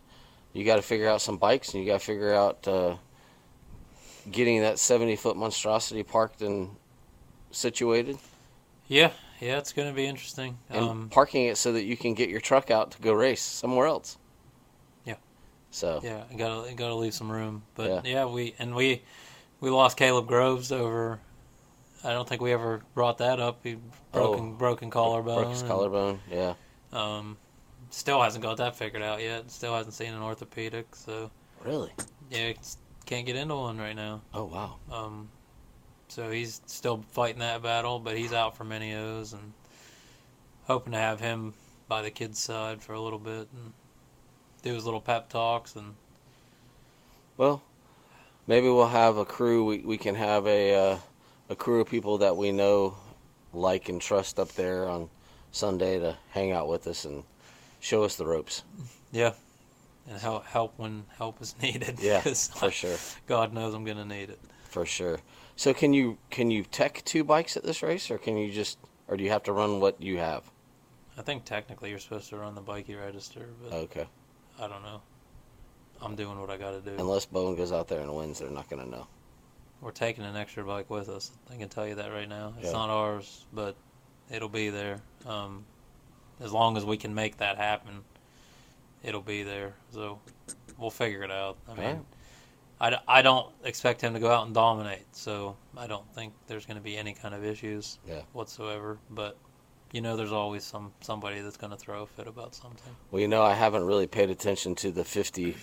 you 0.54 0.66
got 0.66 0.78
to 0.78 0.82
figure 0.82 1.08
out 1.08 1.22
some 1.22 1.38
bikes, 1.38 1.74
and 1.74 1.84
you 1.84 1.90
got 1.90 2.00
to 2.00 2.06
figure 2.06 2.34
out 2.34 2.68
uh, 2.68 2.96
getting 4.32 4.62
that 4.62 4.80
70 4.80 5.16
foot 5.16 5.38
monstrosity 5.38 6.04
parked 6.04 6.42
and 6.42 6.70
situated, 7.52 8.18
Yeah, 8.88 9.12
yeah, 9.40 9.58
it's 9.58 9.74
going 9.74 9.88
to 9.88 9.94
be 9.94 10.06
interesting. 10.06 10.58
and 10.70 10.84
Um, 10.86 11.10
parking 11.10 11.46
it 11.46 11.58
so 11.58 11.72
that 11.74 11.84
you 11.84 11.96
can 11.98 12.14
get 12.14 12.30
your 12.30 12.42
truck 12.42 12.70
out 12.72 12.92
to 12.92 13.02
go 13.02 13.14
race 13.14 13.42
somewhere 13.42 13.88
else. 13.88 14.18
Yeah. 15.06 15.16
So 15.72 16.02
Yeah, 16.04 16.24
I 16.32 16.36
gotta 16.36 16.74
gotta 16.74 16.96
leave 16.96 17.14
some 17.14 17.32
room. 17.32 17.64
But 17.76 17.90
Yeah. 17.90 18.02
yeah. 18.04 18.26
we 18.26 18.54
and 18.60 18.76
we 18.76 19.04
we 19.62 19.70
lost 19.70 19.98
Caleb 19.98 20.28
Groves 20.28 20.72
over. 20.72 21.20
I 22.04 22.12
don't 22.14 22.28
think 22.28 22.42
we 22.42 22.54
ever 22.54 22.82
brought 22.94 23.18
that 23.20 23.40
up. 23.40 23.60
He 23.64 23.78
broken 24.12 24.56
broken 24.56 24.90
collarbone. 24.90 25.36
broke 25.42 25.52
his 25.52 25.62
and, 25.62 25.70
collarbone. 25.70 26.20
Yeah. 26.32 26.54
Um, 26.94 27.38
still 27.90 28.22
hasn't 28.22 28.44
got 28.44 28.58
that 28.58 28.76
figured 28.76 29.04
out 29.04 29.22
yet. 29.22 29.50
Still 29.52 29.76
hasn't 29.76 29.94
seen 29.94 30.14
an 30.14 30.22
orthopedic. 30.22 30.96
So 30.96 31.32
Really? 31.64 31.92
yeah, 32.30 32.54
can't 33.06 33.26
get 33.26 33.36
into 33.36 33.56
one 33.56 33.78
right 33.78 33.96
now. 33.96 34.22
Oh 34.34 34.46
wow. 34.46 34.76
Um, 34.92 35.30
so 36.08 36.30
he's 36.32 36.62
still 36.66 37.04
fighting 37.12 37.40
that 37.40 37.62
battle, 37.62 38.00
but 38.00 38.18
he's 38.18 38.34
out 38.34 38.56
for 38.58 38.64
mini 38.64 38.94
O's 38.96 39.34
and 39.34 39.54
hoping 40.66 40.94
to 40.94 41.00
have 41.00 41.20
him 41.20 41.54
by 41.88 42.02
the 42.02 42.12
kid's 42.12 42.40
side 42.40 42.82
for 42.82 42.94
a 42.94 43.02
little 43.02 43.20
bit 43.20 43.48
and 43.54 43.74
do 44.62 44.74
his 44.74 44.86
little 44.86 45.02
pep 45.02 45.30
talks 45.30 45.76
and 45.76 45.96
Well, 47.38 47.62
maybe 48.48 48.68
we'll 48.68 48.88
have 48.88 49.18
a 49.18 49.26
crew. 49.26 49.66
We 49.66 49.80
we 49.80 49.98
can 49.98 50.16
have 50.16 50.48
a 50.48 50.76
uh, 50.94 50.98
a 51.50 51.56
crew 51.56 51.82
of 51.82 51.90
people 51.90 52.18
that 52.20 52.36
we 52.38 52.52
know, 52.52 52.98
like 53.54 53.90
and 53.90 54.02
trust 54.02 54.40
up 54.40 54.50
there 54.54 54.88
on 54.90 55.10
Sunday 55.52 56.00
to 56.00 56.18
hang 56.32 56.52
out 56.52 56.68
with 56.68 56.88
us 56.88 57.06
and 57.06 57.24
show 57.80 58.04
us 58.04 58.16
the 58.16 58.26
ropes. 58.26 58.64
Yeah, 59.12 59.34
and 60.08 60.20
help 60.20 60.46
help 60.46 60.74
when 60.78 61.06
help 61.18 61.42
is 61.42 61.56
needed. 61.62 62.00
Yeah, 62.00 62.22
for 62.22 62.72
sure, 62.72 62.98
God 63.28 63.54
knows 63.54 63.74
I'm 63.74 63.86
gonna 63.86 64.06
need 64.06 64.30
it. 64.30 64.40
for 64.70 64.86
sure. 64.86 65.20
So 65.56 65.74
can 65.74 65.94
you 65.94 66.18
can 66.30 66.52
you 66.52 66.64
tech 66.64 67.02
two 67.06 67.24
bikes 67.24 67.58
at 67.58 67.64
this 67.64 67.82
race, 67.82 68.12
or 68.12 68.18
can 68.18 68.38
you 68.38 68.52
just, 68.52 68.78
or 69.08 69.18
do 69.18 69.24
you 69.24 69.32
have 69.32 69.44
to 69.44 69.52
run 69.54 69.80
what 69.80 70.02
you 70.02 70.18
have? 70.18 70.44
I 71.18 71.24
think 71.24 71.46
technically 71.46 71.90
you're 71.90 71.98
supposed 72.00 72.30
to 72.30 72.38
run 72.38 72.54
the 72.54 72.62
bikey 72.62 72.94
register, 72.96 73.50
but 73.64 73.74
Okay. 73.74 74.08
I 74.60 74.68
don't 74.68 74.84
know. 74.84 75.02
I'm 76.00 76.16
doing 76.16 76.40
what 76.40 76.52
I 76.52 76.58
got 76.58 76.72
to 76.72 76.82
do. 76.82 76.96
Unless 77.00 77.26
Bowen 77.26 77.56
goes 77.56 77.72
out 77.72 77.88
there 77.88 78.02
and 78.02 78.16
wins, 78.16 78.38
they're 78.38 78.52
not 78.52 78.70
going 78.70 78.84
to 78.84 78.88
know. 78.90 79.08
We're 79.82 79.90
taking 79.90 80.24
an 80.26 80.36
extra 80.36 80.64
bike 80.64 80.92
with 80.92 81.10
us. 81.10 81.32
I 81.52 81.56
can 81.56 81.70
tell 81.70 81.88
you 81.88 81.96
that 81.96 82.12
right 82.12 82.30
now. 82.30 82.54
It's 82.60 82.68
Yeah. 82.68 82.74
not 82.74 82.90
ours, 82.92 83.46
but 83.52 83.76
it'll 84.30 84.48
be 84.50 84.70
there. 84.70 85.02
Um, 85.26 85.66
as 86.42 86.52
long 86.52 86.78
as 86.78 86.86
we 86.86 86.98
can 86.98 87.14
make 87.14 87.38
that 87.38 87.58
happen, 87.58 88.04
it'll 89.04 89.22
be 89.22 89.44
there. 89.44 89.74
So 89.92 90.20
we'll 90.78 90.90
figure 90.92 91.24
it 91.24 91.32
out. 91.32 91.58
I 91.70 91.74
mean. 91.74 92.06
I, 92.80 92.96
I 93.08 93.22
don't 93.24 93.52
expect 93.64 94.02
him 94.02 94.14
to 94.14 94.20
go 94.20 94.30
out 94.30 94.46
and 94.46 94.54
dominate, 94.54 95.08
so 95.12 95.56
I 95.76 95.88
don't 95.88 96.08
think 96.14 96.34
there's 96.46 96.68
going 96.68 96.78
to 96.78 96.84
be 96.84 96.96
any 96.96 97.12
kind 97.14 97.34
of 97.34 97.44
issues 97.44 97.98
Yeah. 98.08 98.22
whatsoever. 98.34 99.00
But 99.10 99.36
you 99.92 100.02
know, 100.02 100.16
there's 100.16 100.32
always 100.32 100.64
some 100.64 100.92
somebody 101.02 101.42
that's 101.42 101.58
going 101.58 101.72
to 101.72 101.78
throw 101.78 102.04
a 102.04 102.06
fit 102.06 102.28
about 102.28 102.54
something. 102.54 102.96
Well, 103.10 103.20
you 103.20 103.28
know, 103.28 103.42
I 103.42 103.56
haven't 103.56 103.84
really 103.86 104.06
paid 104.06 104.30
attention 104.30 104.76
to 104.76 104.92
the 104.92 105.04
50 105.04 105.56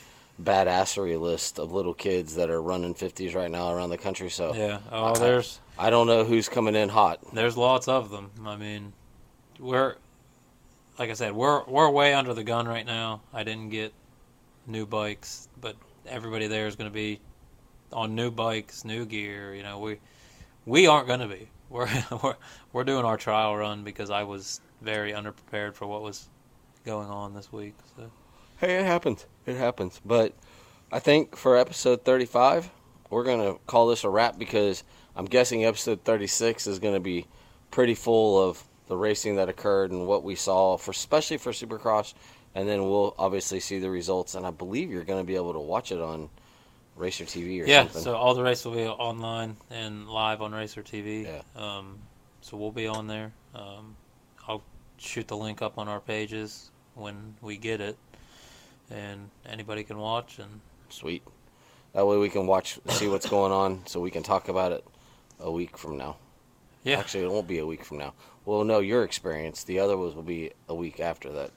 badassery 0.43 1.21
list 1.21 1.61
of 1.61 1.71
little 1.73 1.95
kids 1.95 2.35
that 2.35 2.51
are 2.51 2.61
running 2.61 2.95
50s 2.95 3.35
right 3.37 3.51
now 3.51 3.73
around 3.73 3.91
the 3.91 3.99
country. 3.99 4.29
So 4.29 4.53
Yeah. 4.53 4.81
Oh, 4.91 5.13
I- 5.15 5.19
there's 5.19 5.61
I 5.79 5.91
don't 5.91 6.09
know 6.09 6.25
who's 6.25 6.49
coming 6.49 6.75
in 6.75 6.89
hot. 6.89 7.21
There's 7.33 7.57
lots 7.57 7.87
of 7.87 8.11
them. 8.11 8.31
I 8.45 8.57
mean, 8.57 8.93
we're 9.61 9.97
like 10.99 11.11
I 11.11 11.15
said, 11.15 11.33
we're 11.33 11.65
we're 11.65 11.91
way 11.91 12.15
under 12.15 12.35
the 12.35 12.45
gun 12.45 12.67
right 12.67 12.87
now. 12.87 13.23
I 13.33 13.43
didn't 13.43 13.71
get 13.71 13.93
new 14.67 14.87
bikes, 14.87 15.49
but 15.61 15.77
everybody 16.07 16.47
there 16.47 16.67
is 16.67 16.77
going 16.77 16.91
to 16.91 16.95
be 16.95 17.21
on 17.93 18.15
new 18.15 18.31
bikes, 18.31 18.85
new 18.85 19.05
gear. 19.05 19.55
You 19.55 19.63
know, 19.63 19.79
we 19.79 19.99
we 20.67 20.87
aren't 20.87 21.07
going 21.07 21.21
to 21.21 21.29
be. 21.29 21.49
We're 21.71 21.89
we're 22.23 22.37
we're 22.73 22.85
doing 22.85 23.05
our 23.05 23.17
trial 23.17 23.57
run 23.57 23.83
because 23.83 24.09
I 24.09 24.23
was 24.23 24.61
very 24.81 25.13
underprepared 25.13 25.75
for 25.75 25.87
what 25.87 26.03
was 26.03 26.29
going 26.85 27.09
on 27.09 27.35
this 27.35 27.51
week. 27.51 27.75
So 27.97 28.11
Hey, 28.59 28.77
it 28.77 28.85
happens. 28.87 29.27
It 29.47 29.57
happens. 29.57 30.01
But 30.05 30.33
I 30.93 31.01
think 31.01 31.37
for 31.37 31.57
episode 31.57 32.05
35, 32.05 32.71
we're 33.11 33.25
going 33.25 33.41
to 33.41 33.59
call 33.67 33.89
this 33.89 34.05
a 34.05 34.09
wrap 34.09 34.39
because 34.39 34.85
I'm 35.17 35.25
guessing 35.25 35.65
episode 35.65 36.05
36 36.05 36.67
is 36.67 36.79
going 36.79 36.95
to 36.95 37.01
be 37.01 37.27
pretty 37.71 37.95
full 37.95 38.41
of 38.41 38.63
the 38.89 38.97
racing 38.97 39.37
that 39.37 39.49
occurred 39.49 39.91
and 39.91 40.07
what 40.07 40.23
we 40.23 40.35
saw, 40.35 40.77
for 40.77 40.91
especially 40.91 41.39
for 41.39 41.53
Supercross. 41.53 42.15
And 42.55 42.69
then 42.69 42.83
we'll 42.83 43.15
obviously 43.19 43.59
see 43.61 43.79
the 43.79 43.91
results. 43.91 44.35
And 44.35 44.47
I 44.47 44.51
believe 44.51 44.91
you're 44.91 45.05
going 45.05 45.21
to 45.21 45.27
be 45.27 45.35
able 45.35 45.55
to 45.55 45.61
watch 45.61 45.91
it 45.91 46.01
on 46.01 46.29
Racer 46.97 47.25
TV 47.25 47.63
or 47.63 47.67
yeah, 47.67 47.83
something. 47.83 48.03
so 48.03 48.15
all 48.15 48.35
the 48.35 48.43
races 48.43 48.65
will 48.67 48.75
be 48.75 48.87
online 48.87 49.57
and 49.71 50.09
live 50.09 50.41
on 50.43 50.53
Racer 50.53 50.83
TV. 50.83 51.25
Yeah. 51.25 51.43
Um, 51.57 51.99
so 52.41 52.57
we'll 52.57 52.71
be 52.71 52.87
on 52.87 53.07
there. 53.07 53.33
Um, 53.55 53.97
I'll 54.47 54.63
shoot 54.99 55.27
the 55.27 55.37
link 55.37 55.63
up 55.63 55.79
on 55.79 55.89
our 55.89 56.01
pages 56.01 56.71
when 56.95 57.35
we 57.41 57.57
get 57.57 57.81
it, 57.81 57.97
and 58.91 59.29
anybody 59.47 59.83
can 59.83 59.99
watch. 59.99 60.39
And 60.39 60.61
Sweet. 60.89 61.23
That 61.95 62.07
way 62.07 62.19
we 62.19 62.29
can 62.29 62.47
watch, 62.47 62.79
see 62.89 63.09
what's 63.09 63.29
going 63.29 63.53
on, 63.53 63.87
so 63.87 64.01
we 64.01 64.11
can 64.11 64.23
talk 64.23 64.49
about 64.49 64.73
it 64.73 64.85
a 65.41 65.51
week 65.51 65.79
from 65.79 65.97
now. 65.97 66.17
Yeah, 66.85 66.99
Actually, 67.01 67.25
it 67.25 67.31
won't 67.33 67.49
be 67.49 67.59
a 67.59 67.67
week 67.67 67.85
from 67.85 67.99
now. 67.99 68.13
We'll 68.45 68.65
know 68.65 68.79
your 68.81 69.03
experience. 69.05 69.65
The 69.65 69.79
other 69.81 69.97
ones 69.97 70.15
will 70.15 70.23
be 70.23 70.53
a 70.69 70.75
week 70.75 71.01
after 71.01 71.33
that. 71.33 71.51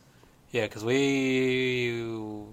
yeah, 0.52 0.64
because 0.66 0.84
we 0.86 2.44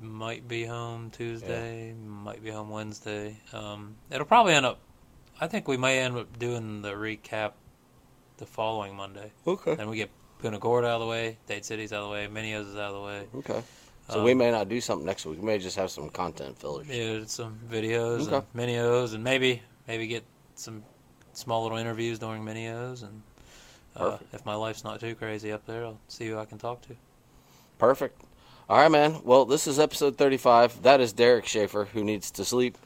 might 0.00 0.46
be 0.48 0.64
home 0.64 1.10
Tuesday, 1.10 1.92
might 1.94 2.42
be 2.42 2.50
home 2.50 2.70
Wednesday. 2.70 3.36
Um, 3.52 3.96
it'll 4.10 4.24
probably 4.26 4.54
end 4.54 4.66
up. 4.66 4.78
I 5.40 5.46
think 5.46 5.68
we 5.68 5.76
may 5.76 5.98
end 5.98 6.16
up 6.16 6.38
doing 6.38 6.82
the 6.82 6.92
recap 6.92 7.52
the 8.38 8.46
following 8.46 8.94
Monday. 8.96 9.32
Okay. 9.46 9.74
Then 9.74 9.88
we 9.90 9.96
get 9.96 10.10
Punta 10.38 10.58
Gorda 10.58 10.86
out 10.88 10.94
of 10.94 11.00
the 11.00 11.06
way, 11.06 11.38
Dade 11.46 11.64
City's 11.64 11.92
out 11.92 12.02
of 12.02 12.08
the 12.08 12.12
way, 12.12 12.26
Mini 12.28 12.54
O's 12.54 12.66
is 12.68 12.76
out 12.76 12.94
of 12.94 12.94
the 12.94 13.00
way. 13.02 13.26
Okay. 13.36 13.62
So 14.08 14.18
Um, 14.20 14.24
we 14.24 14.32
may 14.34 14.50
not 14.50 14.68
do 14.68 14.80
something 14.80 15.04
next 15.06 15.26
week. 15.26 15.38
We 15.38 15.44
may 15.46 15.58
just 15.58 15.76
have 15.76 15.90
some 15.90 16.08
content 16.10 16.58
fillers. 16.58 16.86
Yeah, 16.88 17.20
some 17.26 17.58
videos 17.70 18.26
Okay. 18.26 18.36
and 18.36 18.44
mini 18.54 18.78
O's, 18.78 19.12
and 19.12 19.22
maybe 19.24 19.62
maybe 19.86 20.06
get 20.06 20.24
some 20.54 20.82
small 21.32 21.62
little 21.62 21.78
interviews 21.78 22.18
during 22.18 22.44
mini 22.44 22.68
O's. 22.68 23.02
And 23.02 23.22
uh, 23.96 24.18
if 24.32 24.44
my 24.44 24.54
life's 24.54 24.84
not 24.84 25.00
too 25.00 25.14
crazy 25.14 25.52
up 25.52 25.66
there, 25.66 25.84
I'll 25.84 25.98
see 26.08 26.28
who 26.28 26.38
I 26.38 26.44
can 26.44 26.58
talk 26.58 26.82
to. 26.82 26.96
Perfect. 27.78 28.22
All 28.68 28.78
right, 28.78 28.90
man. 28.90 29.20
Well, 29.24 29.44
this 29.46 29.66
is 29.66 29.78
episode 29.80 30.16
35. 30.16 30.82
That 30.82 31.00
is 31.00 31.12
Derac 31.12 31.44
Shaffer, 31.44 31.86
who 31.86 32.04
needs 32.04 32.30
to 32.32 32.44
sleep. 32.44 32.78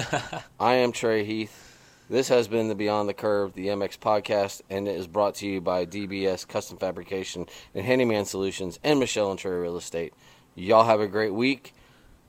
I 0.60 0.74
am 0.74 0.92
Trey 0.92 1.24
Heath. 1.24 1.62
This 2.08 2.28
has 2.28 2.46
been 2.46 2.68
the 2.68 2.74
Beyond 2.74 3.08
the 3.08 3.14
Curve, 3.14 3.54
the 3.54 3.66
MX 3.66 3.98
podcast, 3.98 4.62
and 4.70 4.86
it 4.86 4.94
is 4.94 5.08
brought 5.08 5.34
to 5.36 5.46
you 5.46 5.60
by 5.60 5.84
DBS 5.84 6.46
Custom 6.46 6.78
Fabrication 6.78 7.46
and 7.74 7.84
Handyman 7.84 8.24
Solutions 8.24 8.78
and 8.84 9.00
Michelle 9.00 9.30
and 9.30 9.38
Trey 9.38 9.56
Real 9.56 9.76
Estate. 9.76 10.14
Y'all 10.54 10.84
have 10.84 11.00
a 11.00 11.08
great 11.08 11.34
week 11.34 11.74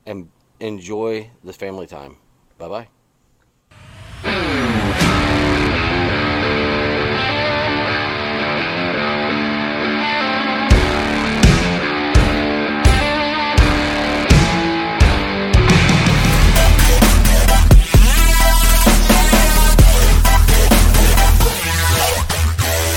and 0.04 0.28
enjoy 0.58 1.30
the 1.44 1.52
family 1.52 1.86
time. 1.86 2.16
Bye 2.58 2.68
bye. 2.68 2.97